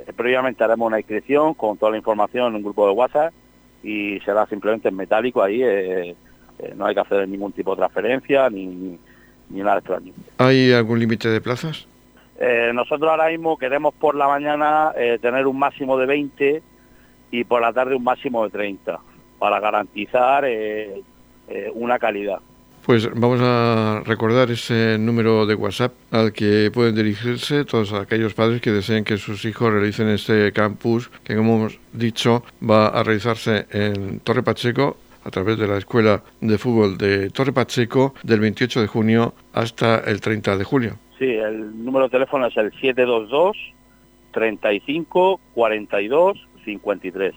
Eh, 0.00 0.12
previamente 0.16 0.64
haremos 0.64 0.88
una 0.88 0.98
inscripción 0.98 1.54
con 1.54 1.78
toda 1.78 1.92
la 1.92 1.98
información 1.98 2.48
en 2.48 2.56
un 2.56 2.62
grupo 2.64 2.88
de 2.88 2.92
WhatsApp 2.92 3.32
y 3.84 4.18
será 4.24 4.46
simplemente 4.46 4.88
en 4.88 4.96
metálico 4.96 5.44
ahí. 5.44 5.62
Eh, 5.62 6.16
no 6.74 6.86
hay 6.86 6.94
que 6.94 7.02
hacer 7.02 7.28
ningún 7.28 7.52
tipo 7.52 7.72
de 7.72 7.76
transferencia 7.76 8.50
ni, 8.50 8.98
ni 9.50 9.60
nada 9.60 9.78
extraño. 9.78 10.12
¿Hay 10.38 10.72
algún 10.72 10.98
límite 10.98 11.28
de 11.28 11.40
plazas? 11.40 11.86
nosotros 12.74 13.10
ahora 13.10 13.30
mismo 13.30 13.56
queremos 13.56 13.94
por 13.94 14.14
la 14.14 14.28
mañana 14.28 14.92
tener 15.22 15.46
un 15.46 15.58
máximo 15.58 15.96
de 15.96 16.04
20 16.04 16.62
y 17.30 17.44
por 17.44 17.62
la 17.62 17.72
tarde 17.72 17.94
un 17.94 18.04
máximo 18.04 18.44
de 18.44 18.50
30 18.50 19.00
para 19.38 19.60
garantizar 19.60 20.44
eh, 20.44 21.02
eh, 21.48 21.70
una 21.74 21.98
calidad. 21.98 22.38
Pues 22.84 23.10
vamos 23.12 23.40
a 23.42 24.02
recordar 24.06 24.48
ese 24.52 24.96
número 24.96 25.44
de 25.44 25.56
WhatsApp 25.56 25.92
al 26.12 26.32
que 26.32 26.70
pueden 26.72 26.94
dirigirse 26.94 27.64
todos 27.64 27.92
aquellos 27.92 28.32
padres 28.34 28.60
que 28.60 28.70
deseen 28.70 29.02
que 29.02 29.18
sus 29.18 29.44
hijos 29.44 29.72
realicen 29.72 30.08
este 30.08 30.52
campus 30.52 31.10
que, 31.24 31.34
como 31.34 31.56
hemos 31.56 31.80
dicho, 31.92 32.44
va 32.62 32.86
a 32.86 33.02
realizarse 33.02 33.66
en 33.72 34.20
Torre 34.20 34.44
Pacheco 34.44 34.98
a 35.24 35.30
través 35.30 35.58
de 35.58 35.66
la 35.66 35.78
Escuela 35.78 36.22
de 36.40 36.58
Fútbol 36.58 36.96
de 36.96 37.30
Torre 37.30 37.52
Pacheco 37.52 38.14
del 38.22 38.38
28 38.38 38.82
de 38.82 38.86
junio 38.86 39.34
hasta 39.52 39.98
el 39.98 40.20
30 40.20 40.56
de 40.56 40.62
julio. 40.62 40.92
Sí, 41.18 41.24
el 41.24 41.84
número 41.84 42.04
de 42.04 42.10
teléfono 42.10 42.46
es 42.46 42.56
el 42.56 42.70
722 42.70 43.56
35 44.30 45.40
42 45.54 46.46
53. 46.64 47.34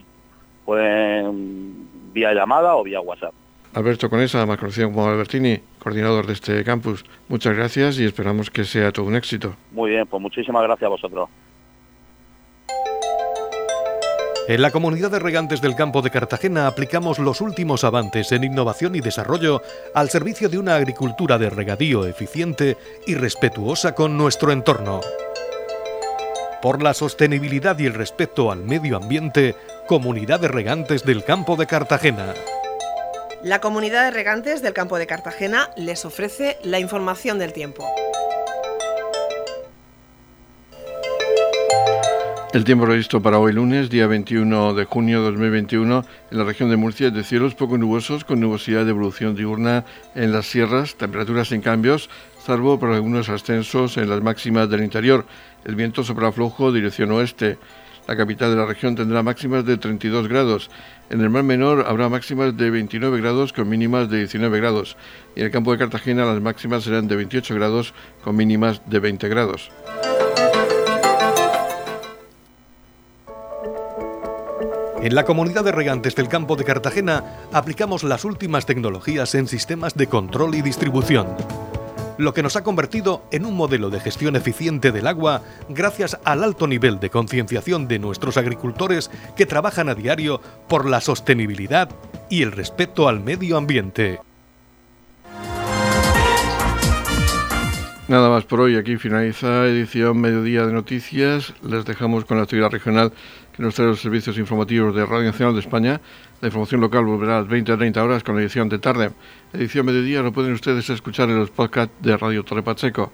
Pueden 0.69 2.13
vía 2.13 2.31
llamada 2.31 2.75
o 2.75 2.83
vía 2.83 3.01
WhatsApp. 3.01 3.33
Alberto 3.73 4.07
Conesa, 4.07 4.45
más 4.45 4.59
conocido 4.59 4.91
como 4.91 5.09
Albertini, 5.09 5.57
coordinador 5.79 6.27
de 6.27 6.33
este 6.33 6.63
campus. 6.63 7.03
Muchas 7.27 7.55
gracias 7.55 7.97
y 7.97 8.05
esperamos 8.05 8.51
que 8.51 8.63
sea 8.65 8.91
todo 8.91 9.07
un 9.07 9.15
éxito. 9.15 9.55
Muy 9.71 9.89
bien, 9.89 10.05
pues 10.05 10.21
muchísimas 10.21 10.61
gracias 10.61 10.85
a 10.85 10.89
vosotros. 10.89 11.27
En 14.47 14.61
la 14.61 14.69
comunidad 14.69 15.09
de 15.09 15.17
regantes 15.17 15.59
del 15.59 15.73
campo 15.73 16.03
de 16.03 16.11
Cartagena 16.11 16.67
aplicamos 16.67 17.17
los 17.17 17.41
últimos 17.41 17.83
avances 17.83 18.31
en 18.31 18.43
innovación 18.43 18.95
y 18.95 18.99
desarrollo 18.99 19.63
al 19.95 20.09
servicio 20.11 20.49
de 20.49 20.59
una 20.59 20.75
agricultura 20.75 21.39
de 21.39 21.49
regadío 21.49 22.05
eficiente 22.05 22.77
y 23.07 23.15
respetuosa 23.15 23.95
con 23.95 24.19
nuestro 24.19 24.51
entorno. 24.51 25.01
Por 26.61 26.83
la 26.83 26.93
sostenibilidad 26.93 27.79
y 27.79 27.85
el 27.85 27.93
respeto 27.93 28.51
al 28.51 28.65
medio 28.65 28.97
ambiente, 28.97 29.55
Comunidad 29.89 30.39
de 30.39 30.47
Regantes 30.47 31.03
del 31.03 31.23
Campo 31.23 31.55
de 31.55 31.65
Cartagena. 31.65 32.35
La 33.41 33.59
Comunidad 33.59 34.03
de 34.03 34.11
Regantes 34.11 34.61
del 34.61 34.73
Campo 34.73 34.99
de 34.99 35.07
Cartagena 35.07 35.71
les 35.77 36.05
ofrece 36.05 36.59
la 36.63 36.77
información 36.79 37.39
del 37.39 37.53
tiempo. 37.53 37.87
El 42.53 42.65
tiempo 42.65 42.85
previsto 42.85 43.19
para 43.19 43.39
hoy 43.39 43.51
lunes, 43.51 43.89
día 43.89 44.05
21 44.05 44.75
de 44.75 44.85
junio 44.85 45.23
de 45.23 45.31
2021, 45.31 46.05
en 46.29 46.37
la 46.37 46.43
región 46.43 46.69
de 46.69 46.77
Murcia 46.77 47.07
es 47.07 47.13
de 47.15 47.23
cielos 47.23 47.55
poco 47.55 47.79
nubosos 47.79 48.23
con 48.23 48.39
nubosidad 48.39 48.85
de 48.85 48.91
evolución 48.91 49.33
diurna 49.33 49.85
en 50.13 50.31
las 50.31 50.45
sierras, 50.45 50.97
temperaturas 50.97 51.47
sin 51.47 51.61
cambios, 51.61 52.11
salvo 52.45 52.77
por 52.77 52.91
algunos 52.91 53.29
ascensos 53.29 53.97
en 53.97 54.07
las 54.07 54.21
máximas 54.21 54.69
del 54.69 54.83
interior. 54.83 55.25
El 55.65 55.73
viento 55.73 56.03
sopra 56.03 56.31
flojo 56.31 56.71
dirección 56.71 57.11
oeste. 57.11 57.57
La 58.09 58.17
capital 58.17 58.49
de 58.49 58.55
la 58.55 58.65
región 58.65 58.95
tendrá 58.95 59.21
máximas 59.21 59.63
de 59.65 59.77
32 59.77 60.27
grados. 60.27 60.71
En 61.11 61.21
el 61.21 61.29
Mar 61.29 61.43
Menor 61.43 61.85
habrá 61.87 62.09
máximas 62.09 62.57
de 62.57 62.71
29 62.71 63.21
grados 63.21 63.53
con 63.53 63.69
mínimas 63.69 64.09
de 64.09 64.17
19 64.17 64.59
grados. 64.59 64.97
Y 65.35 65.41
en 65.41 65.45
el 65.45 65.51
campo 65.51 65.71
de 65.71 65.77
Cartagena 65.77 66.25
las 66.25 66.41
máximas 66.41 66.85
serán 66.85 67.07
de 67.07 67.15
28 67.15 67.53
grados 67.53 67.93
con 68.23 68.35
mínimas 68.35 68.81
de 68.87 68.99
20 68.99 69.29
grados. 69.29 69.69
En 75.03 75.13
la 75.13 75.23
comunidad 75.23 75.63
de 75.63 75.71
regantes 75.71 76.15
del 76.15 76.29
campo 76.29 76.55
de 76.55 76.63
Cartagena 76.63 77.23
aplicamos 77.53 78.03
las 78.03 78.25
últimas 78.25 78.65
tecnologías 78.65 79.35
en 79.35 79.47
sistemas 79.47 79.93
de 79.93 80.07
control 80.07 80.55
y 80.55 80.63
distribución 80.63 81.27
lo 82.19 82.33
que 82.33 82.43
nos 82.43 82.57
ha 82.57 82.63
convertido 82.63 83.25
en 83.31 83.45
un 83.45 83.55
modelo 83.55 83.89
de 83.89 84.01
gestión 84.01 84.35
eficiente 84.35 84.91
del 84.91 85.07
agua 85.07 85.41
gracias 85.69 86.19
al 86.25 86.43
alto 86.43 86.67
nivel 86.67 86.99
de 86.99 87.09
concienciación 87.09 87.87
de 87.87 87.97
nuestros 87.97 88.35
agricultores 88.35 89.09
que 89.37 89.45
trabajan 89.45 89.87
a 89.87 89.95
diario 89.95 90.41
por 90.67 90.87
la 90.87 90.99
sostenibilidad 90.99 91.89
y 92.29 92.43
el 92.43 92.51
respeto 92.51 93.07
al 93.07 93.21
medio 93.21 93.55
ambiente. 93.55 94.19
Nada 98.09 98.27
más 98.27 98.43
por 98.43 98.59
hoy. 98.59 98.75
Aquí 98.75 98.97
finaliza 98.97 99.67
edición 99.67 100.19
Mediodía 100.19 100.65
de 100.65 100.73
Noticias. 100.73 101.53
Les 101.61 101.85
dejamos 101.85 102.25
con 102.25 102.37
la 102.37 102.43
actividad 102.43 102.71
regional 102.71 103.13
que 103.55 103.63
nos 103.63 103.75
trae 103.75 103.87
los 103.87 104.01
servicios 104.01 104.37
informativos 104.37 104.95
de 104.95 105.05
Radio 105.05 105.25
Nacional 105.25 105.53
de 105.53 105.61
España. 105.61 106.01
La 106.41 106.47
información 106.47 106.79
local 106.79 107.03
volverá 107.03 107.37
a 107.37 107.39
las 107.41 107.49
20 107.49 107.73
a 107.73 107.77
30 107.77 108.03
horas 108.03 108.23
con 108.23 108.35
la 108.35 108.41
edición 108.41 108.69
de 108.69 108.79
tarde. 108.79 109.11
Edición 109.51 109.85
Mediodía 109.85 110.21
lo 110.21 110.31
pueden 110.31 110.53
ustedes 110.53 110.89
escuchar 110.89 111.29
en 111.29 111.37
los 111.37 111.49
podcasts 111.49 111.93
de 112.01 112.15
Radio 112.15 112.43
Torre 112.43 112.63
Pacheco. 112.63 113.11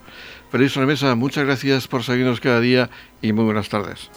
Feliz 0.51 0.77
mesa. 0.77 1.15
muchas 1.15 1.45
gracias 1.45 1.87
por 1.87 2.03
seguirnos 2.03 2.39
cada 2.39 2.59
día 2.59 2.89
y 3.21 3.33
muy 3.33 3.45
buenas 3.45 3.69
tardes. 3.69 4.11